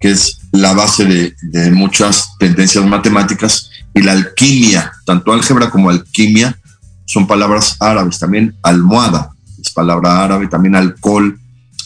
[0.00, 5.88] que es la base de, de, muchas tendencias matemáticas, y la alquimia, tanto álgebra como
[5.88, 6.58] alquimia,
[7.06, 9.35] son palabras árabes, también almohada
[9.66, 11.38] es palabra árabe, también alcohol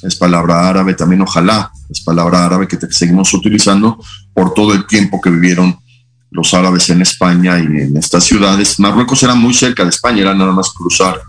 [0.02, 3.98] es palabra árabe, también ojalá es palabra árabe que seguimos utilizando
[4.32, 5.78] por todo el tiempo que vivieron
[6.30, 8.78] los árabes en España y en estas ciudades.
[8.78, 11.20] Marruecos era muy cerca de España, era nada más cruzar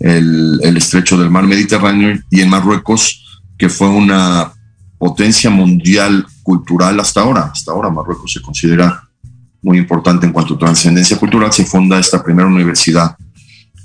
[0.00, 4.52] el, estrecho del mar Mediterráneo y en Marruecos, que fue una
[4.98, 7.50] potencia mundial cultural hasta ahora.
[7.52, 9.02] Hasta ahora Marruecos se considera
[9.62, 11.52] muy importante en cuanto a trascendencia cultural.
[11.52, 13.16] Se funda esta primera universidad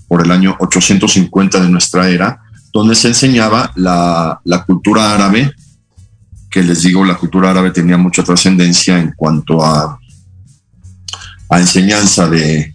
[0.08, 2.42] por el año 850 de nuestra era,
[2.74, 5.52] donde se enseñaba la, cultura árabe,
[6.50, 10.00] que les digo, la cultura árabe tenía mucha trascendencia en cuanto a,
[11.52, 12.74] enseñanza de,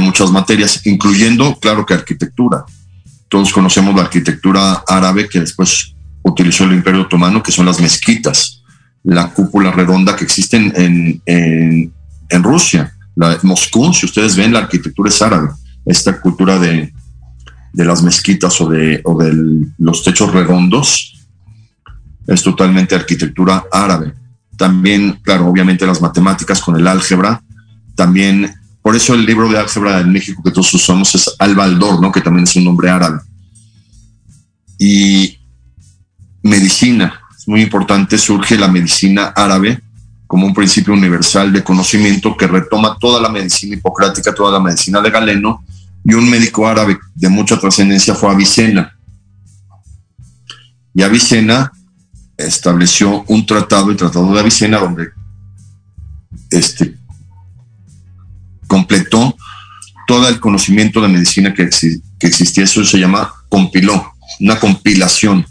[0.00, 2.64] muchas materias, incluyendo, claro que arquitectura.
[3.28, 8.62] Todos conocemos la arquitectura árabe que después utilizó el Imperio Otomano, que son las mezquitas,
[9.02, 11.92] la cúpula redonda que existe en, en,
[12.30, 12.94] en Rusia.
[13.16, 15.50] La, Moscú, si ustedes ven, la arquitectura es árabe.
[15.84, 16.92] Esta cultura de,
[17.72, 19.18] de las mezquitas o de, o
[19.78, 21.26] los techos redondos
[22.26, 24.14] es totalmente arquitectura árabe.
[24.56, 27.42] También, claro, obviamente las matemáticas con el álgebra.
[27.94, 32.12] También, por eso el libro de álgebra en México que todos usamos es Al-Baldor, ¿no?
[32.12, 33.20] que también es un nombre árabe.
[34.78, 35.38] Y
[36.42, 37.20] medicina.
[37.36, 39.82] Es muy importante, surge la medicina árabe
[40.26, 45.00] como un principio universal de conocimiento que retoma toda la medicina hipocrática, toda la medicina
[45.00, 45.64] de Galeno,
[46.04, 48.96] y un médico árabe de mucha trascendencia fue Avicena.
[50.94, 51.72] Y Avicena
[52.36, 55.08] estableció un tratado, el Tratado de Avicena, donde
[56.50, 56.96] este,
[58.66, 59.36] completó
[60.06, 61.70] todo el conocimiento de medicina que,
[62.18, 62.64] que existía.
[62.64, 65.46] Eso se llama compiló, una compilación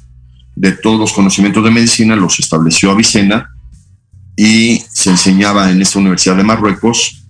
[0.55, 3.49] de todos los conocimientos de medicina, los estableció Avicena
[4.35, 7.23] y se enseñaba en esta Universidad de Marruecos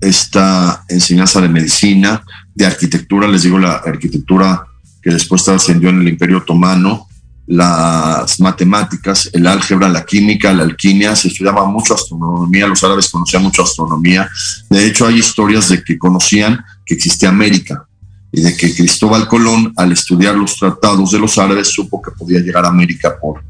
[0.00, 2.24] esta enseñanza de medicina,
[2.60, 4.66] de arquitectura, les digo la arquitectura
[5.02, 7.06] que después trascendió en el Imperio Otomano,
[7.46, 13.42] las matemáticas, el álgebra, la química, la alquimia, se estudiaba mucho astronomía, los árabes conocían
[13.42, 14.28] mucho astronomía.
[14.68, 17.86] De hecho, hay historias de que conocían que existía América,
[18.30, 22.40] y de que Cristóbal Colón, al estudiar los tratados de los árabes, supo que podía
[22.40, 23.42] llegar a América por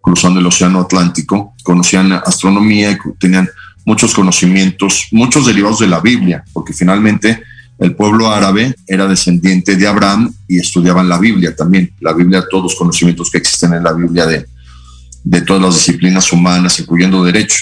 [0.00, 3.48] cruzando el Océano Atlántico, conocían astronomía y tenían
[3.84, 7.42] muchos conocimientos, muchos derivados de la Biblia, porque finalmente
[7.78, 11.92] el pueblo árabe era descendiente de Abraham y estudiaban la Biblia también.
[12.00, 16.78] La Biblia, todos los conocimientos que existen en la Biblia de, todas las disciplinas humanas,
[16.78, 17.56] incluyendo derecho.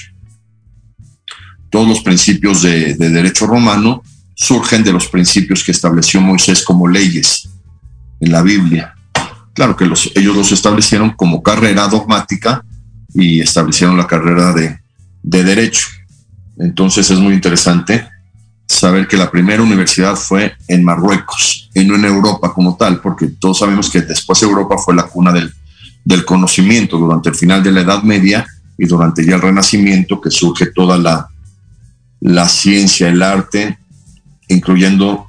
[1.71, 4.03] Todos los principios de, de derecho romano
[4.35, 7.49] surgen de los principios que estableció Moisés como leyes
[8.21, 8.95] en la Biblia.
[9.55, 12.65] Claro que los, ellos los establecieron como carrera dogmática
[13.15, 15.87] y establecieron la carrera de derecho.
[16.59, 18.12] Entonces es muy interesante
[18.73, 23.29] saber que la primera universidad fue en Marruecos y no en Europa como tal, porque
[23.29, 25.53] todos sabemos que después Europa fue la cuna del,
[26.05, 28.47] del conocimiento durante el final de la Edad Media
[28.79, 31.29] y durante ya el Renacimiento, que surge toda la,
[32.21, 33.79] la ciencia, el arte,
[34.49, 35.27] incluyendo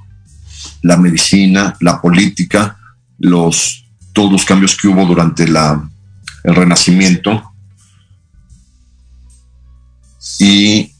[0.82, 2.78] la medicina, la política,
[3.20, 5.88] los, todos los cambios que hubo durante la,
[6.44, 7.44] el Renacimiento.
[10.40, 10.93] Y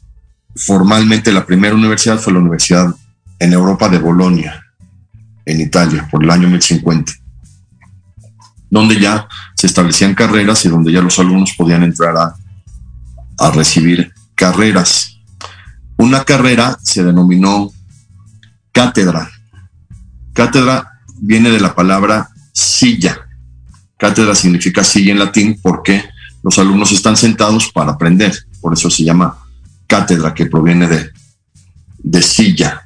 [0.56, 2.94] formalmente la primera universidad fue la Universidad
[3.38, 4.64] en Europa de Bolonia,
[5.44, 7.12] en Italia, por el año 1050,
[8.70, 12.34] donde ya se establecían carreras y donde ya los alumnos podían entrar a,
[13.38, 15.18] a recibir carreras.
[15.96, 17.70] Una carrera se denominó
[18.72, 19.30] cátedra.
[20.32, 23.18] Cátedra viene de la palabra silla.
[23.98, 26.04] Cátedra significa silla en latín porque
[26.42, 28.34] los alumnos están sentados para aprender.
[28.60, 29.43] Por eso se llama
[29.94, 31.10] cátedra, que proviene de,
[31.98, 32.82] de silla.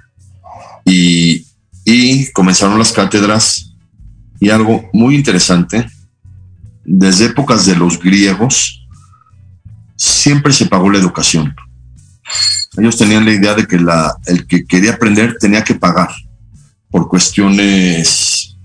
[0.85, 1.47] Y,
[1.85, 3.73] y comenzaron las cátedras
[4.41, 5.89] y algo muy interesante,
[6.85, 8.87] desde épocas de los griegos,
[9.97, 11.55] siempre se pagó la educación.
[12.77, 16.11] Ellos tenían la idea de que la, el que quería aprender tenía que pagar
[16.91, 18.57] por cuestiones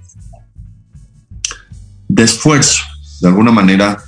[2.09, 2.83] de esfuerzo.
[3.21, 4.03] De alguna manera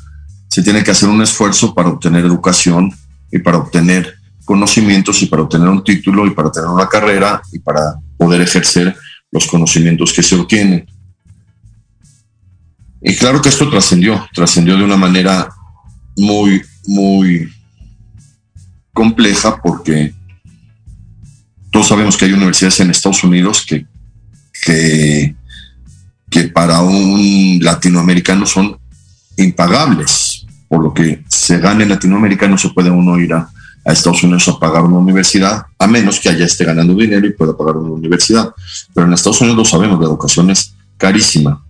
[0.50, 2.94] se tiene que hacer un esfuerzo para obtener educación
[3.32, 4.15] y para obtener
[4.46, 8.96] conocimientos y para obtener un título y para tener una carrera y para poder ejercer
[9.32, 10.86] los conocimientos que se obtienen.
[13.02, 15.50] Y claro que esto trascendió, trascendió de una manera
[16.16, 17.52] muy, muy
[18.94, 20.14] compleja porque
[21.72, 23.86] todos sabemos que hay universidades en Estados Unidos que,
[24.64, 25.36] que,
[26.30, 28.78] que para un latinoamericano son
[29.38, 30.46] impagables.
[30.68, 33.50] Por lo que se gana en Latinoamérica no se puede uno ir a,
[33.86, 37.34] a Estados Unidos a pagar una universidad, a menos que allá esté ganando dinero y
[37.34, 38.50] pueda pagar una universidad.
[38.94, 41.64] Pero en Estados Unidos lo sabemos, la educación es carísima.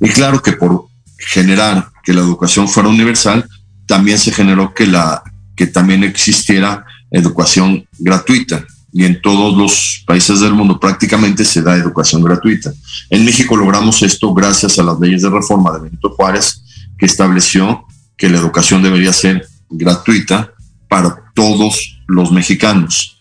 [0.00, 0.86] Y claro que por
[1.18, 3.48] generar que la educación fuera universal,
[3.86, 5.22] también se generó que, la,
[5.54, 8.64] que también existiera educación gratuita.
[8.92, 12.72] Y en todos los países del mundo prácticamente se da educación gratuita.
[13.10, 16.62] En México logramos esto gracias a las leyes de reforma de Benito Juárez,
[16.98, 17.84] que estableció
[18.16, 20.52] que la educación debería ser gratuita
[20.96, 23.18] para todos los mexicanos.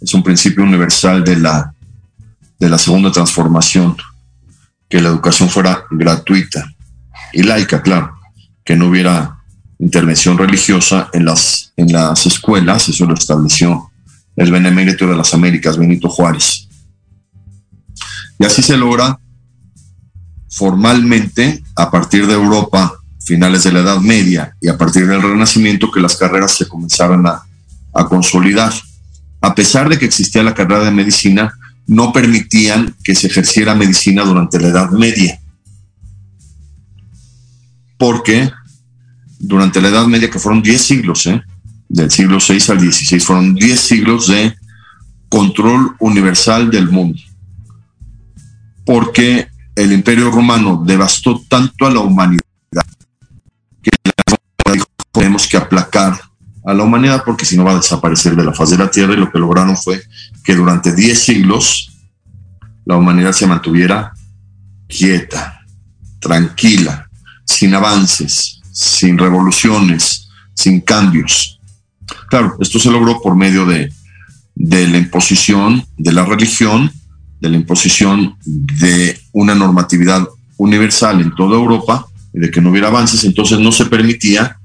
[0.00, 1.74] Es un principio universal de la,
[2.60, 3.96] de la segunda transformación,
[4.88, 6.72] que la educación fuera gratuita
[7.32, 8.16] y laica, claro,
[8.64, 9.36] que no hubiera
[9.80, 13.90] intervención religiosa en las, en las escuelas, eso lo estableció
[14.36, 16.68] el Benemérito de las Américas, Benito Juárez.
[18.38, 19.18] Y así se logra
[20.48, 22.96] formalmente a partir de Europa
[23.26, 27.26] finales de la Edad Media y a partir del Renacimiento que las carreras se comenzaron
[27.26, 27.42] a,
[28.08, 28.72] consolidar.
[29.40, 31.52] A pesar de que existía la carrera de medicina,
[31.86, 35.40] no permitían que se ejerciera medicina durante la Edad Media.
[37.98, 38.50] Porque
[39.38, 41.42] durante la Edad Media, que fueron 10 siglos, ¿eh?
[41.88, 44.54] del siglo VI al XVI, fueron 10 siglos de
[45.30, 47.18] control universal del mundo.
[48.84, 52.42] Porque el imperio romano devastó tanto a la humanidad
[53.90, 54.82] que
[55.12, 56.20] tenemos que aplacar
[56.64, 59.14] a la humanidad porque si no va a desaparecer de la faz de la Tierra
[59.14, 60.02] y lo que lograron fue
[60.44, 61.92] que durante 10 siglos
[62.84, 64.12] la humanidad se mantuviera
[64.88, 65.60] quieta,
[66.20, 67.08] tranquila,
[67.44, 71.60] sin avances, sin revoluciones, sin cambios.
[72.28, 73.92] Claro, esto se logró por medio de,
[74.54, 76.90] la imposición de la religión,
[77.40, 80.26] de la imposición de una normatividad
[80.56, 82.06] universal en toda Europa
[82.40, 84.58] de que no hubiera avances, entonces no se permitía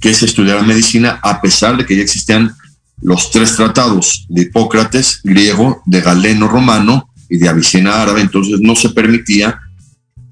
[0.00, 2.54] que se estudiara medicina a pesar de que ya existían
[3.00, 8.76] los tres tratados de Hipócrates, griego, de Galeno romano y de Avicena árabe, entonces no
[8.76, 9.58] se permitía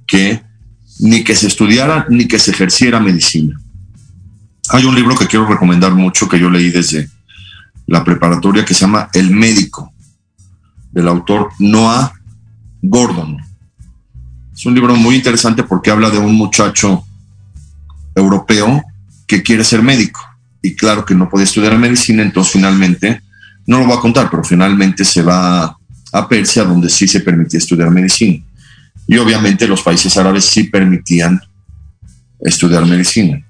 [0.07, 0.43] que
[1.01, 3.59] ni que se estudiara ni que se ejerciera medicina.
[4.71, 7.09] Hay un libro que quiero recomendar mucho que yo leí desde
[7.87, 9.93] la preparatoria que se llama El médico,
[10.93, 12.13] del autor Noah
[12.83, 13.44] Gordon.
[14.57, 17.05] Es un libro muy interesante porque habla de un muchacho
[18.15, 18.83] europeo
[19.27, 20.21] que quiere ser médico.
[20.63, 23.21] Y claro que no podía estudiar medicina, entonces finalmente
[23.67, 25.77] No lo voy a contar, pero finalmente se va
[26.13, 28.45] a Persia, donde sí se permitía estudiar medicina.
[29.07, 31.41] Y obviamente los países árabes sí permitían
[32.41, 33.45] estudiar medicina.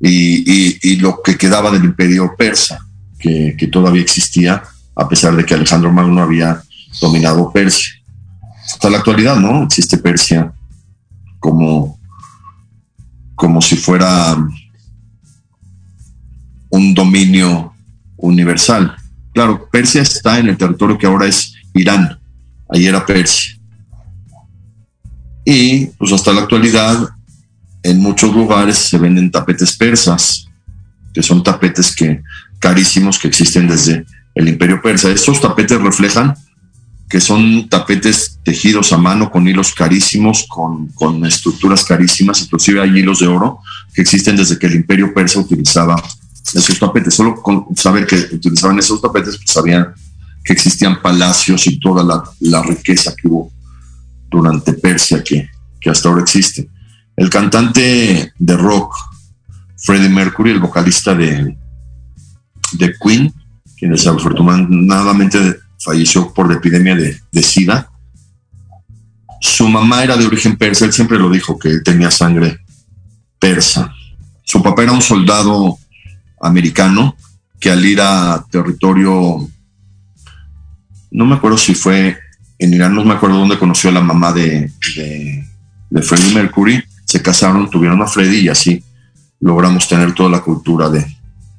[0.00, 2.78] Y, lo que quedaba del imperio persa,
[3.18, 4.62] que, todavía existía,
[4.94, 6.62] a pesar de que Alejandro Magno había
[7.00, 7.99] dominado Persia.
[8.72, 9.64] Hasta la actualidad, ¿no?
[9.64, 10.52] Existe Persia
[11.38, 11.98] como,
[13.34, 14.36] como si fuera
[16.70, 17.72] un dominio
[18.16, 18.94] universal.
[19.34, 22.20] Claro, Persia está en el territorio que ahora es Irán,
[22.68, 23.58] ahí era Persia.
[25.44, 27.08] Y pues hasta la actualidad
[27.82, 30.46] en muchos lugares se venden tapetes persas,
[31.12, 32.22] que son tapetes que
[32.58, 35.10] carísimos que existen desde el imperio persa.
[35.10, 36.34] Estos tapetes reflejan
[37.10, 43.00] que son tapetes tejidos a mano con hilos carísimos, con, con estructuras carísimas, inclusive hay
[43.00, 43.58] hilos de oro
[43.92, 46.00] que existen desde que el imperio persa utilizaba
[46.54, 47.12] esos tapetes.
[47.12, 49.88] Solo con saber que utilizaban esos tapetes, pues sabían
[50.44, 53.50] que existían palacios y toda la, la riqueza que hubo
[54.30, 55.48] durante Persia que,
[55.80, 56.68] que hasta ahora existe.
[57.16, 58.94] El cantante de rock,
[59.78, 61.58] Freddie Mercury, el vocalista de,
[62.74, 63.34] de Queen,
[63.76, 67.90] quien desafortunadamente falleció por la epidemia de, SIDA.
[69.40, 72.58] Su mamá era de origen persa, él siempre lo dijo que tenía sangre
[73.38, 73.92] persa.
[74.44, 75.78] Su papá era un soldado
[76.40, 77.16] americano
[77.58, 79.48] que al ir a territorio,
[81.10, 82.18] no me acuerdo si fue
[82.58, 87.22] en Irán, no me acuerdo dónde conoció a la mamá de, de, Freddie Mercury, se
[87.22, 88.84] casaron, tuvieron a Freddie y así
[89.40, 91.06] logramos tener toda la cultura de,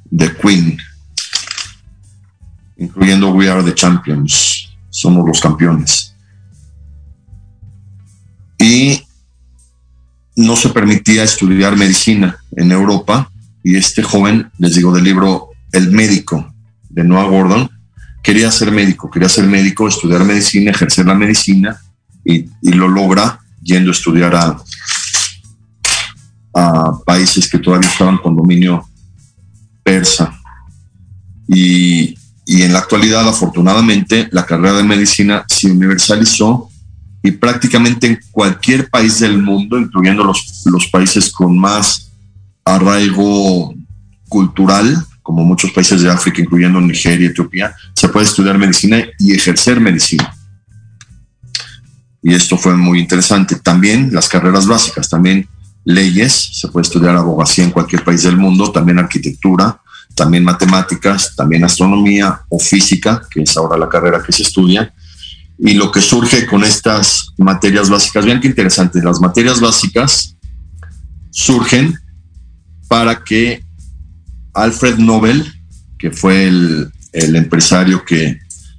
[0.06, 0.78] de Queen,
[2.82, 6.16] incluyendo We Are the Champions, somos los campeones.
[8.58, 9.04] Y
[10.36, 13.32] no se permitía estudiar medicina en Europa
[13.64, 16.54] y este joven, les digo del libro El médico
[16.90, 17.70] de Noah Gordon,
[18.24, 21.80] quería ser médico, quería ser médico, estudiar medicina, ejercer la medicina
[22.26, 24.58] y, lo logra yendo a estudiar a,
[26.56, 28.88] a países que todavía estaban con dominio
[29.84, 30.36] persa.
[31.48, 32.16] Y,
[32.46, 36.70] y, en la actualidad, afortunadamente, la carrera de medicina se universalizó
[37.24, 42.12] y prácticamente en cualquier país del mundo, incluyendo los, los países con más
[42.66, 43.74] arraigo
[44.28, 49.80] cultural, como muchos países de África, incluyendo Nigeria, Etiopía, se puede estudiar medicina y ejercer
[49.80, 50.34] medicina.
[52.24, 53.56] Y esto fue muy interesante.
[53.56, 55.48] También las carreras básicas, también
[55.84, 59.82] leyes, se puede estudiar abogacía en cualquier país del mundo, también arquitectura,
[60.22, 64.94] también matemáticas, también astronomía o física, que es ahora la carrera que se estudia.
[65.58, 70.36] Y lo que surge con estas materias básicas, vean qué interesante, las materias básicas
[71.32, 71.98] surgen
[72.88, 73.64] para que
[74.54, 75.44] Alfred Nobel,
[75.98, 78.38] que fue el, empresario que,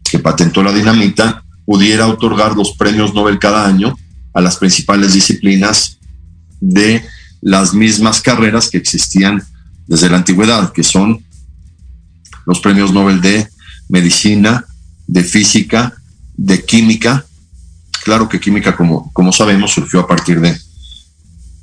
[0.09, 3.99] que patentó la dinamita, pudiera otorgar los premios Nobel cada año
[4.33, 5.99] a las principales disciplinas
[6.61, 7.05] de
[7.41, 9.43] las mismas carreras que existían
[9.89, 11.25] desde la antigüedad, que son
[12.47, 13.49] los premios Nobel de
[13.89, 14.65] medicina,
[15.07, 15.95] de física,
[16.35, 17.25] de química.
[18.05, 20.59] Claro que química, como, como sabemos, surgió a partir de,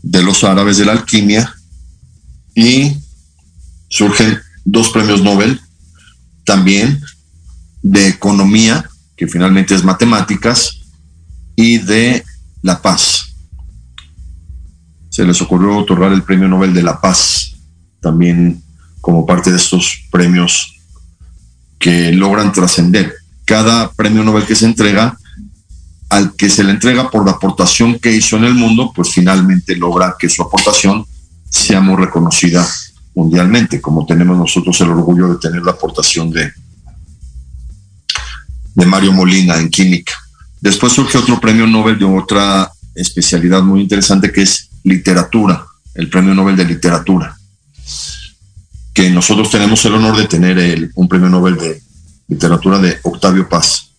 [0.03, 1.53] de los árabes de la alquimia
[2.55, 2.97] y
[3.89, 5.59] surgen dos premios Nobel
[6.45, 7.01] también
[7.81, 10.79] de economía, que finalmente es matemáticas,
[11.55, 12.23] y de
[12.61, 13.35] la paz.
[15.09, 17.55] Se les ocurrió otorgar el premio Nobel de la paz
[18.01, 18.63] también
[19.09, 20.75] como parte de estos premios
[21.79, 23.11] que logran trascender.
[23.43, 25.17] Cada premio Nobel que se entrega,
[26.09, 29.75] al que se le entrega por la aportación que hizo en el mundo, pues finalmente
[29.75, 31.07] logra que su aportación
[31.49, 32.63] seamos reconocida
[33.15, 36.51] mundialmente, como tenemos nosotros el orgullo de tener la aportación de,
[38.75, 40.13] de Mario Molina en química.
[40.61, 46.35] Después surge otro premio Nobel de otra especialidad muy interesante que es literatura, el premio
[46.35, 47.35] Nobel de literatura,
[48.99, 51.81] que nosotros tenemos el honor de tener un premio Nobel de
[52.27, 53.91] literatura de Octavio Paz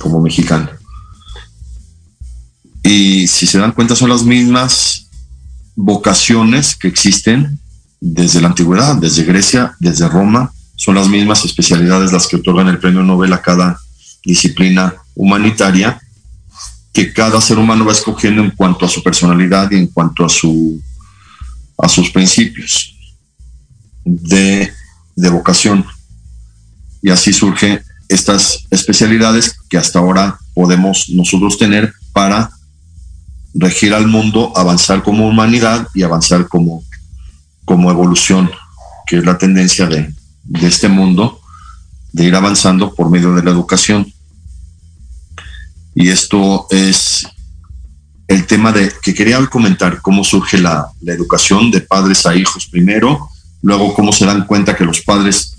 [0.00, 0.68] como mexicano.
[2.82, 5.06] Y si se dan cuenta son las mismas
[5.76, 7.60] vocaciones que existen
[8.00, 12.80] desde la antigüedad, desde Grecia, desde Roma, son las mismas especialidades las que otorgan el
[12.80, 13.78] premio Nobel a cada
[14.24, 16.00] disciplina humanitaria
[16.92, 20.28] que cada ser humano va escogiendo en cuanto a su personalidad y en cuanto a
[20.28, 20.82] su
[21.78, 22.95] a sus principios
[24.06, 24.72] de,
[25.16, 25.84] de vocación.
[27.02, 32.50] Y así surgen estas especialidades que hasta ahora podemos nosotros tener para
[33.52, 36.82] regir al mundo, avanzar como humanidad y avanzar como,
[37.64, 38.50] como evolución,
[39.06, 41.40] que es la tendencia de, de este mundo,
[42.12, 44.12] de ir avanzando por medio de la educación.
[45.94, 47.26] Y esto es
[48.28, 52.66] el tema de que quería comentar, cómo surge la, la educación de padres a hijos
[52.66, 53.30] primero,
[53.62, 55.56] luego cómo se dan cuenta que los padres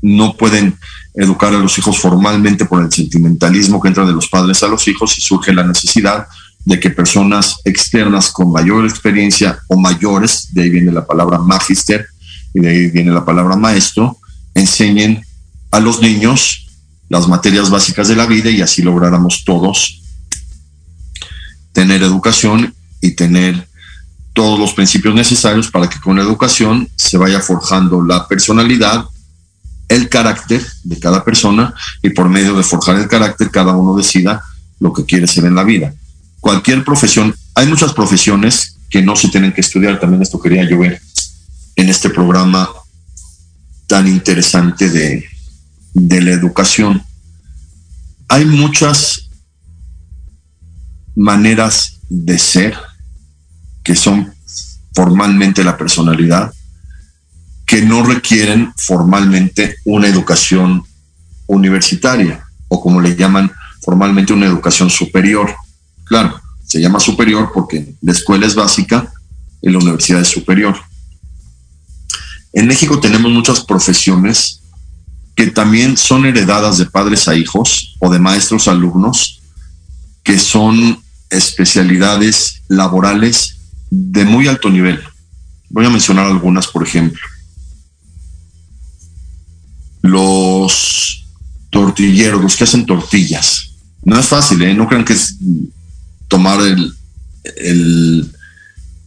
[0.00, 0.76] no pueden
[1.14, 4.86] educar a los hijos formalmente por el sentimentalismo que entra de los padres a los
[4.88, 6.26] hijos y surge la necesidad
[6.64, 12.06] de que personas externas con mayor experiencia o mayores, de ahí viene la palabra magister
[12.54, 14.16] y de ahí viene la palabra maestro,
[14.54, 15.24] enseñen
[15.70, 16.66] a los niños
[17.08, 20.02] las materias básicas de la vida y así lográramos todos
[21.72, 23.66] tener educación y tener
[24.32, 29.04] todos los principios necesarios para que con la educación se vaya forjando la personalidad,
[29.88, 34.42] el carácter de cada persona y por medio de forjar el carácter cada uno decida
[34.80, 35.92] lo que quiere ser en la vida.
[36.40, 40.78] Cualquier profesión, hay muchas profesiones que no se tienen que estudiar, también esto quería yo
[40.78, 41.00] ver
[41.76, 42.68] en este programa
[43.86, 45.24] tan interesante de,
[45.94, 47.02] de la educación.
[48.28, 49.28] Hay muchas
[51.14, 52.76] maneras de ser
[53.82, 54.32] que son
[54.94, 56.52] formalmente la personalidad,
[57.66, 60.84] que no requieren formalmente una educación
[61.46, 63.50] universitaria o como le llaman
[63.82, 65.54] formalmente una educación superior.
[66.04, 69.12] Claro, se llama superior porque la escuela es básica
[69.60, 70.76] y la universidad es superior.
[72.52, 74.60] En México tenemos muchas profesiones
[75.34, 79.40] que también son heredadas de padres a hijos o de maestros a alumnos,
[80.22, 83.61] que son especialidades laborales
[83.94, 84.98] de muy alto nivel.
[85.68, 87.20] Voy a mencionar algunas, por ejemplo.
[90.00, 91.26] Los
[91.68, 93.74] tortilleros, los que hacen tortillas.
[94.02, 94.72] No es fácil, ¿eh?
[94.72, 95.36] No crean que es
[96.26, 96.94] tomar el,
[97.56, 98.32] el,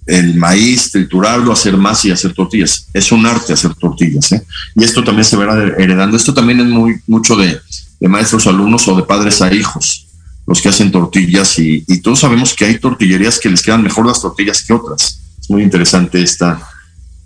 [0.05, 2.88] el maíz, triturarlo, hacer masa y hacer tortillas.
[2.93, 4.31] Es un arte hacer tortillas.
[4.33, 4.45] ¿eh?
[4.75, 6.15] Y esto también se verá heredando.
[6.15, 7.59] Esto también es muy, mucho de,
[7.99, 10.05] de maestros alumnos o de padres a hijos,
[10.48, 11.58] los que hacen tortillas.
[11.60, 15.20] Y, todos sabemos que hay tortillerías que les quedan mejor las tortillas que otras.
[15.39, 16.62] Es muy interesante esta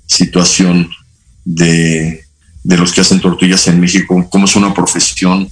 [0.06, 0.90] situación
[1.46, 2.24] de,
[2.64, 5.50] de los que hacen tortillas en México, como es una profesión,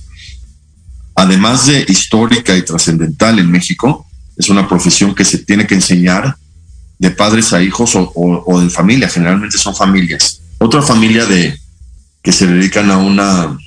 [1.15, 4.07] además de histórica y trascendental en México,
[4.37, 6.35] es una profesión que se tiene que enseñar
[6.99, 10.41] de padres a hijos o, o, o, de familia, generalmente son familias.
[10.59, 11.57] Otra familia de
[12.21, 13.57] que se dedican a una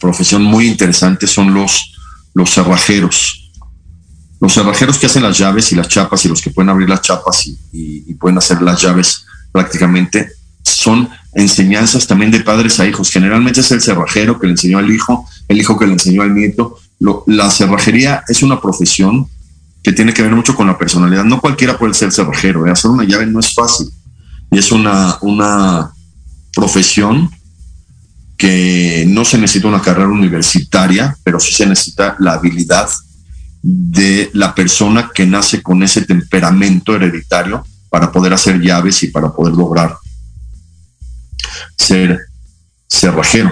[0.00, 1.93] profesión muy interesante son los,
[2.34, 3.52] los cerrajeros.
[4.40, 7.00] Los cerrajeros que hacen las llaves y las chapas y los que pueden abrir las
[7.00, 10.30] chapas y, pueden hacer las llaves prácticamente
[10.62, 13.10] son enseñanzas también de padres a hijos.
[13.10, 16.34] Generalmente es el cerrajero que le enseñó al hijo, el hijo que le enseñó al
[16.34, 16.78] nieto.
[17.00, 19.28] Lo, la cerrajería es una profesión
[19.82, 21.24] que tiene que ver mucho con la personalidad.
[21.24, 22.70] No cualquiera puede ser cerrajero, ¿eh?
[22.70, 23.88] hacer una llave no es fácil.
[24.50, 25.92] Y es una, una
[26.54, 27.30] profesión
[28.36, 32.88] que no se necesita una carrera universitaria, pero sí se necesita la habilidad
[33.62, 39.32] de la persona que nace con ese temperamento hereditario para poder hacer llaves y para
[39.32, 39.96] poder lograr
[41.78, 42.18] ser
[42.88, 43.50] cerrajero.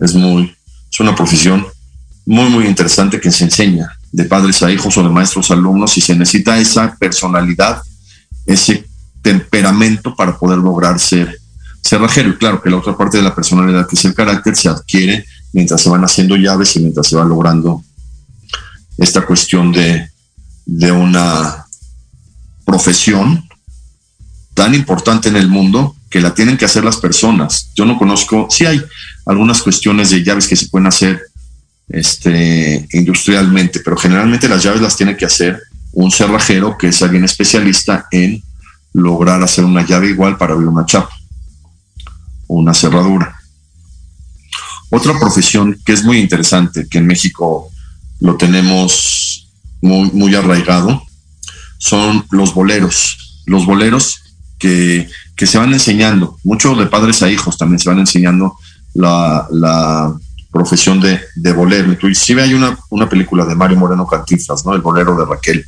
[0.00, 0.54] Es muy,
[0.90, 1.66] es una profesión
[2.24, 5.96] muy, muy interesante que se enseña de padres a hijos o de maestros a alumnos
[5.96, 7.82] y se necesita esa personalidad,
[8.46, 8.84] ese
[9.22, 11.38] temperamento para poder lograr ser
[11.86, 12.30] cerrajero.
[12.30, 15.24] Y claro que la otra parte de la personalidad, que es el carácter, se adquiere
[15.52, 17.82] mientras se van haciendo llaves y mientras se va logrando
[18.98, 20.10] esta cuestión de,
[20.64, 21.66] de una
[22.64, 23.46] profesión
[24.54, 27.70] tan importante en el mundo que la tienen que hacer las personas.
[27.74, 28.82] Yo no conozco, sí hay
[29.26, 31.20] algunas cuestiones de llaves que se pueden hacer
[31.88, 35.60] este, industrialmente, pero generalmente las llaves las tiene que hacer
[35.92, 38.42] un cerrajero que es alguien especialista en
[38.92, 41.14] lograr hacer una llave igual para abrir una chapa
[42.46, 43.40] una cerradura.
[44.90, 47.70] Otra profesión que es muy interesante, que en México
[48.20, 49.48] lo tenemos
[49.80, 51.02] muy, muy arraigado,
[51.78, 53.42] son los boleros.
[53.46, 54.20] Los boleros
[54.58, 58.56] que, se van enseñando, mucho de padres a hijos también se van enseñando
[58.94, 60.14] la, la
[60.50, 61.92] profesión de, de bolero.
[61.92, 64.74] Inclusive hay una, una película de Mario Moreno Cantinflas, ¿no?
[64.74, 65.64] El bolero de Raquel.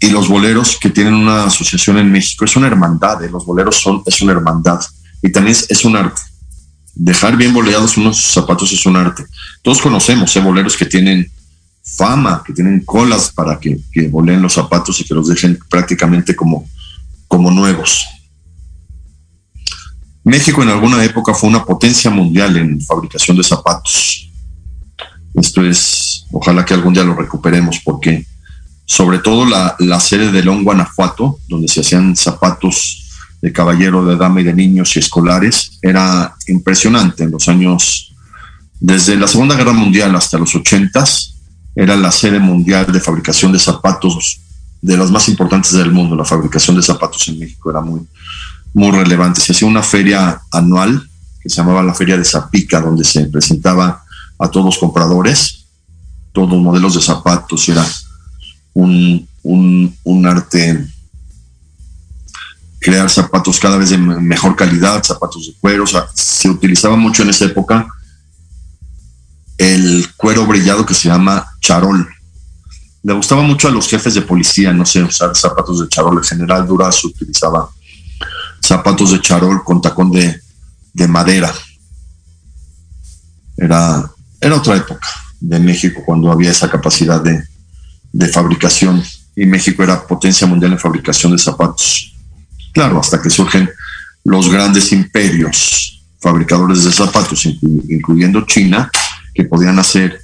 [0.00, 3.30] Y, los boleros que tienen una asociación en México es una hermandad, ¿eh?
[3.30, 4.80] los boleros son, es una hermandad
[5.22, 6.20] y también es, un arte.
[6.94, 9.24] Dejar bien boleados unos zapatos es un arte.
[9.62, 10.40] Todos conocemos ¿eh?
[10.40, 11.30] boleros que tienen
[11.82, 16.34] fama, que tienen colas para que, que voleen los zapatos y que los dejen prácticamente
[16.34, 16.68] como,
[17.28, 18.06] como nuevos.
[20.24, 24.28] México en alguna época fue una potencia mundial en fabricación de zapatos.
[25.34, 28.26] Esto es, ojalá que algún día lo recuperemos, porque
[28.86, 33.02] sobre todo la, sede de León, Guanajuato, donde se hacían zapatos
[33.42, 37.24] de caballero, de dama y de niños y escolares era impresionante.
[37.24, 38.14] En los años,
[38.80, 41.34] desde la Segunda Guerra Mundial hasta los ochentas,
[41.74, 44.40] era la sede mundial de fabricación de zapatos
[44.80, 46.14] de las más importantes del mundo.
[46.14, 48.06] La fabricación de zapatos en México era muy,
[48.72, 49.40] muy relevante.
[49.40, 51.06] Se hacía una feria anual
[51.42, 54.02] que se llamaba la Feria de Zapica, donde se presentaba
[54.38, 55.64] a todos los compradores
[56.32, 57.68] todos los modelos de zapatos.
[57.68, 57.84] Era
[58.76, 60.86] un, un, un arte
[62.78, 67.46] crear zapatos cada vez de mejor calidad, zapatos de cuero, se utilizaba mucho en esa
[67.46, 67.86] época
[69.56, 72.06] el cuero brillado que se llama charol.
[73.02, 76.18] Le gustaba mucho a los jefes de policía, no sé, usar zapatos de charol.
[76.18, 77.70] El general Durazo utilizaba
[78.60, 80.38] zapatos de charol con tacón de,
[80.92, 81.50] de madera.
[83.56, 85.08] Era, era otra época
[85.40, 87.42] de México cuando había esa capacidad de,
[88.16, 89.02] de fabricación
[89.36, 92.14] y México era potencia mundial en fabricación de zapatos.
[92.72, 93.68] Claro, hasta que surgen
[94.24, 98.90] los grandes imperios fabricadores de zapatos, incluyendo China,
[99.34, 100.18] que podían hacer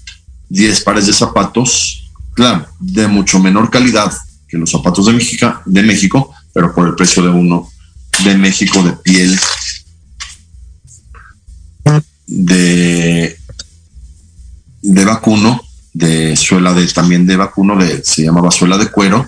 [0.49, 4.11] 10 pares de zapatos, claro, de mucho menor calidad
[4.49, 7.71] que los zapatos de México, de México pero por el precio de uno
[8.25, 9.39] de México de piel
[12.27, 13.39] de,
[14.81, 15.61] de vacuno,
[15.93, 19.27] de suela de también de vacuno, se llamaba suela de cuero,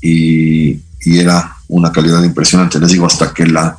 [0.00, 0.70] y,
[1.00, 2.80] y era una calidad impresionante.
[2.80, 3.78] Les digo, hasta que la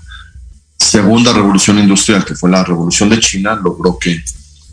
[0.78, 4.24] segunda revolución industrial, que fue la revolución de China, logró que,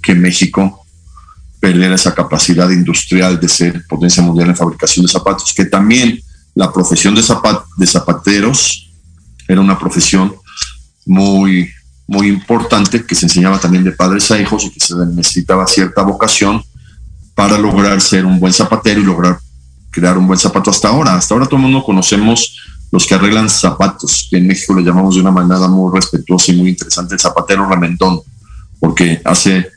[0.03, 0.87] que México
[1.61, 6.20] perdiera esa capacidad industrial de ser potencia mundial en fabricación de zapatos, que también
[6.55, 8.91] la profesión de, zapat de zapateros
[9.49, 10.35] era una profesión
[11.05, 11.70] muy,
[12.07, 16.03] muy importante que se enseñaba también de padres a hijos y que se necesitaba cierta
[16.03, 16.62] vocación
[17.37, 19.39] para lograr ser un buen zapatero y lograr
[19.91, 21.14] crear un buen zapato hasta ahora.
[21.14, 22.57] Hasta ahora todo el mundo conocemos
[22.91, 26.57] los que arreglan zapatos, que en México le llamamos de una manera muy respetuosa y
[26.57, 28.20] muy interesante el zapatero remendón,
[28.80, 29.70] porque hace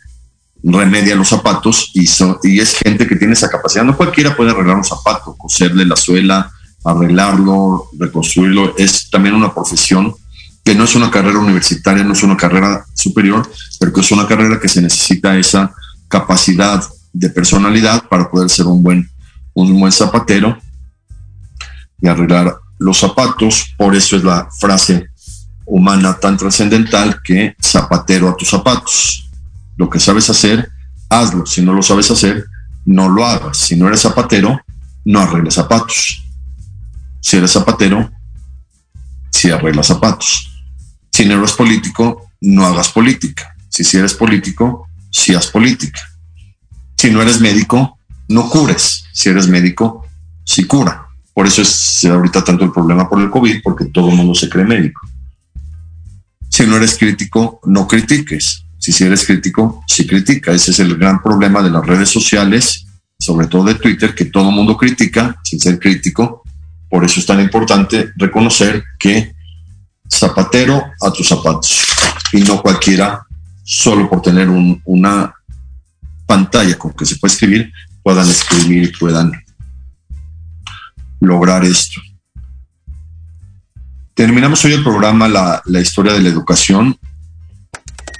[0.63, 2.07] remedia los zapatos y,
[2.43, 3.83] y es gente que tiene esa capacidad.
[3.83, 6.49] No cualquiera puede arreglar un zapato, coserle la suela,
[6.85, 8.77] arreglarlo, reconstruirlo.
[8.77, 10.15] Es también una profesión
[10.63, 13.49] que no es una carrera universitaria, no es una carrera superior,
[13.79, 15.73] pero que es una carrera que se necesita esa
[16.07, 16.81] capacidad
[17.13, 19.09] de personalidad para poder ser un buen,
[19.53, 20.57] un buen zapatero
[22.01, 25.09] y arreglar los zapatos, por eso es la frase
[25.65, 29.29] humana tan trascendental que zapatero a tus zapatos.
[29.75, 30.69] Lo que sabes hacer,
[31.09, 31.45] hazlo.
[31.45, 32.45] Si no lo sabes hacer,
[32.85, 33.57] no lo hagas.
[33.57, 34.59] Si no eres zapatero,
[35.05, 36.23] no arregles zapatos.
[37.21, 38.09] Si eres zapatero,
[39.31, 40.49] si arreglas zapatos.
[41.11, 43.55] Si no eres político, no hagas política.
[43.69, 45.99] Si, si eres político, si haz política.
[46.99, 47.97] Si no eres médico,
[48.27, 49.05] no cures.
[49.13, 50.05] Si eres médico,
[50.43, 51.07] si cura.
[51.33, 54.49] Por eso es ahorita tanto el problema por el COVID, porque todo el mundo se
[54.49, 55.07] cree médico.
[56.49, 58.65] Si no eres crítico, no critiques.
[58.77, 60.51] Si, si eres crítico, sí critica.
[60.51, 62.85] Ese es el gran problema de las redes sociales,
[63.17, 66.43] sobre todo de Twitter, que todo el mundo critica sin ser crítico.
[66.89, 69.33] Por eso es tan importante reconocer que
[70.11, 71.79] zapatero a tus zapatos
[72.33, 73.25] y no cualquiera,
[73.63, 75.33] solo por tener un, una
[76.29, 77.73] pantalla con que se puede escribir,
[78.03, 79.31] puedan escribir y puedan
[81.19, 81.99] lograr esto.
[84.13, 86.95] Terminamos hoy el programa La, la historia de la educación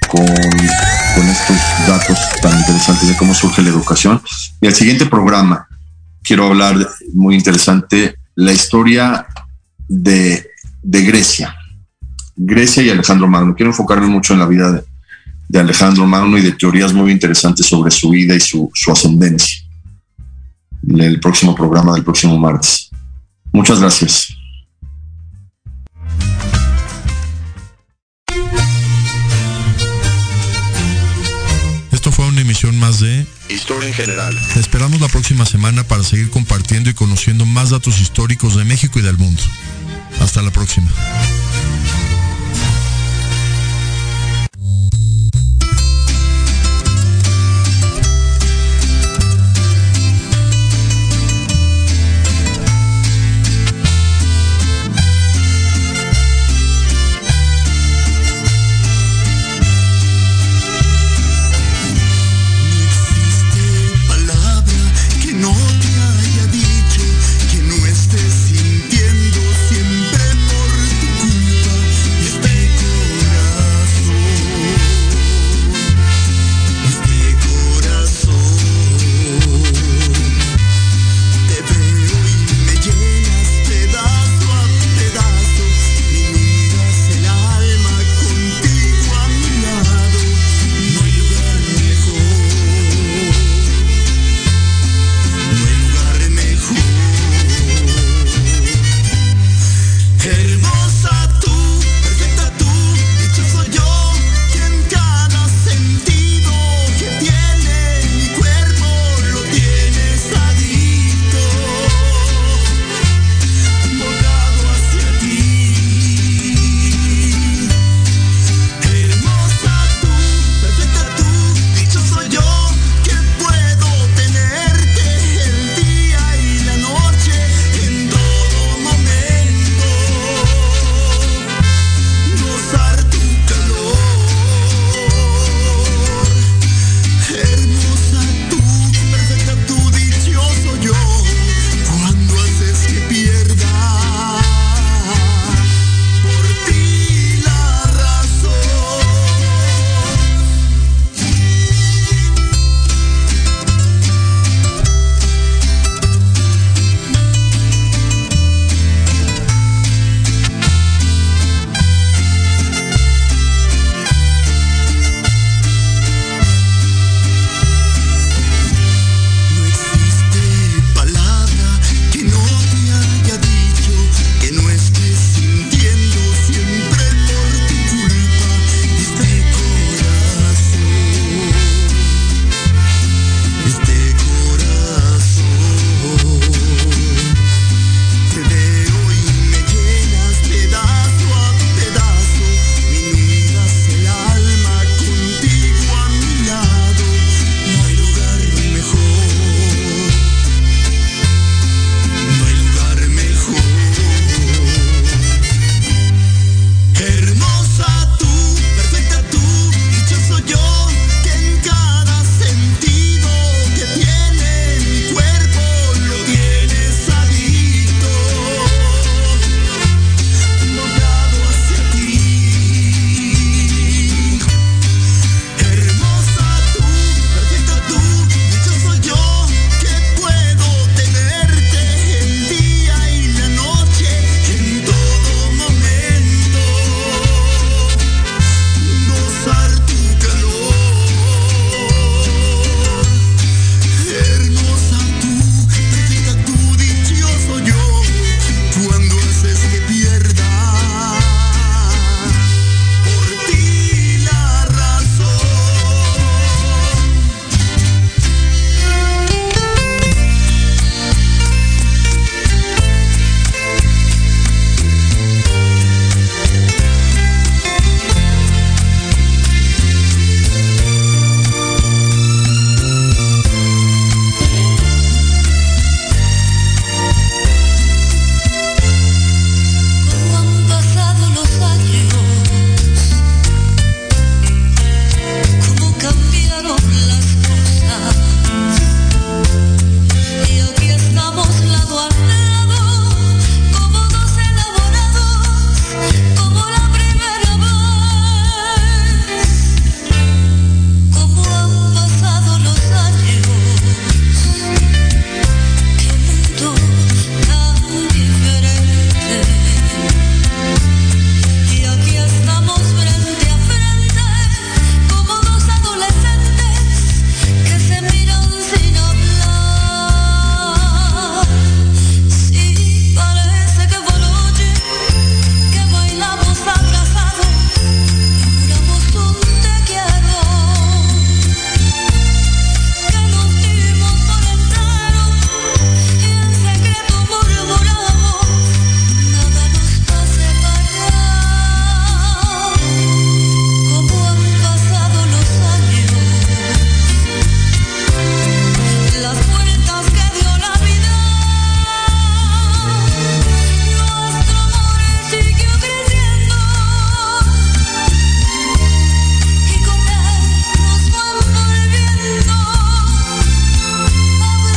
[0.08, 1.56] con, con, estos
[1.86, 4.20] datos tan interesantes de cómo surge la educación.
[4.60, 5.68] Y el siguiente programa
[6.24, 6.84] quiero hablar
[7.14, 9.24] muy interesante, la historia
[9.86, 10.48] de,
[10.82, 11.54] de Grecia.
[12.34, 13.54] Grecia y Alejandro Magno.
[13.54, 14.84] Quiero enfocarme mucho en la vida de,
[15.50, 19.64] de Alejandro Magno y de teorías muy interesantes sobre su vida y su, su ascendencia.
[20.88, 22.88] El próximo programa del próximo martes.
[23.52, 24.32] Muchas gracias.
[31.90, 34.38] Esto fue una emisión más de Historia en general.
[34.54, 39.00] Te esperamos la próxima semana para seguir compartiendo y conociendo más datos históricos de México
[39.00, 39.42] y del mundo.
[40.20, 40.88] Hasta la próxima.